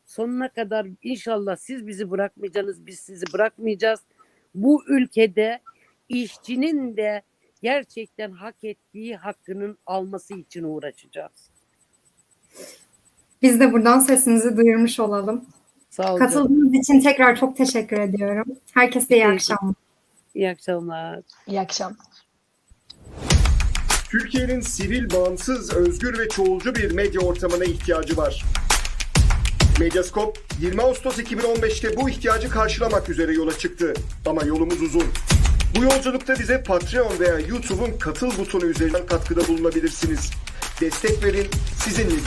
Sonuna 0.06 0.48
kadar 0.48 0.86
inşallah 1.02 1.56
siz 1.56 1.86
bizi 1.86 2.10
bırakmayacaksınız, 2.10 2.86
biz 2.86 3.00
sizi 3.00 3.24
bırakmayacağız. 3.32 4.00
Bu 4.54 4.84
ülkede 4.88 5.60
işçinin 6.08 6.96
de 6.96 7.22
gerçekten 7.62 8.30
hak 8.30 8.64
ettiği 8.64 9.16
hakkının 9.16 9.78
alması 9.86 10.34
için 10.34 10.62
uğraşacağız. 10.62 11.50
Biz 13.42 13.60
de 13.60 13.72
buradan 13.72 13.98
sesinizi 13.98 14.56
duyurmuş 14.56 15.00
olalım. 15.00 15.46
Sağ 15.92 16.10
olun. 16.10 16.18
Katıldığınız 16.18 16.74
için 16.74 17.00
tekrar 17.00 17.36
çok 17.36 17.56
teşekkür 17.56 18.00
ediyorum. 18.00 18.44
Herkese 18.74 19.14
iyi 19.14 19.26
akşamlar. 19.26 19.74
İyi 20.34 20.50
akşamlar. 20.50 21.20
İyi 21.46 21.60
akşamlar. 21.60 22.06
Türkiye'nin 24.10 24.60
sivil, 24.60 25.10
bağımsız, 25.10 25.74
özgür 25.74 26.18
ve 26.18 26.28
çoğulcu 26.28 26.74
bir 26.74 26.92
medya 26.92 27.20
ortamına 27.20 27.64
ihtiyacı 27.64 28.16
var. 28.16 28.44
Medyaskop 29.80 30.38
20 30.60 30.82
Ağustos 30.82 31.18
2015'te 31.18 31.96
bu 31.96 32.10
ihtiyacı 32.10 32.50
karşılamak 32.50 33.08
üzere 33.08 33.32
yola 33.32 33.58
çıktı. 33.58 33.94
Ama 34.26 34.44
yolumuz 34.44 34.82
uzun. 34.82 35.06
Bu 35.76 35.82
yolculukta 35.82 36.38
bize 36.38 36.62
Patreon 36.62 37.18
veya 37.20 37.38
YouTube'un 37.38 37.98
katıl 37.98 38.38
butonu 38.38 38.64
üzerinden 38.66 39.06
katkıda 39.06 39.48
bulunabilirsiniz. 39.48 40.30
Destek 40.80 41.24
verin, 41.24 41.46
sizinle 41.84 42.14
güç 42.14 42.24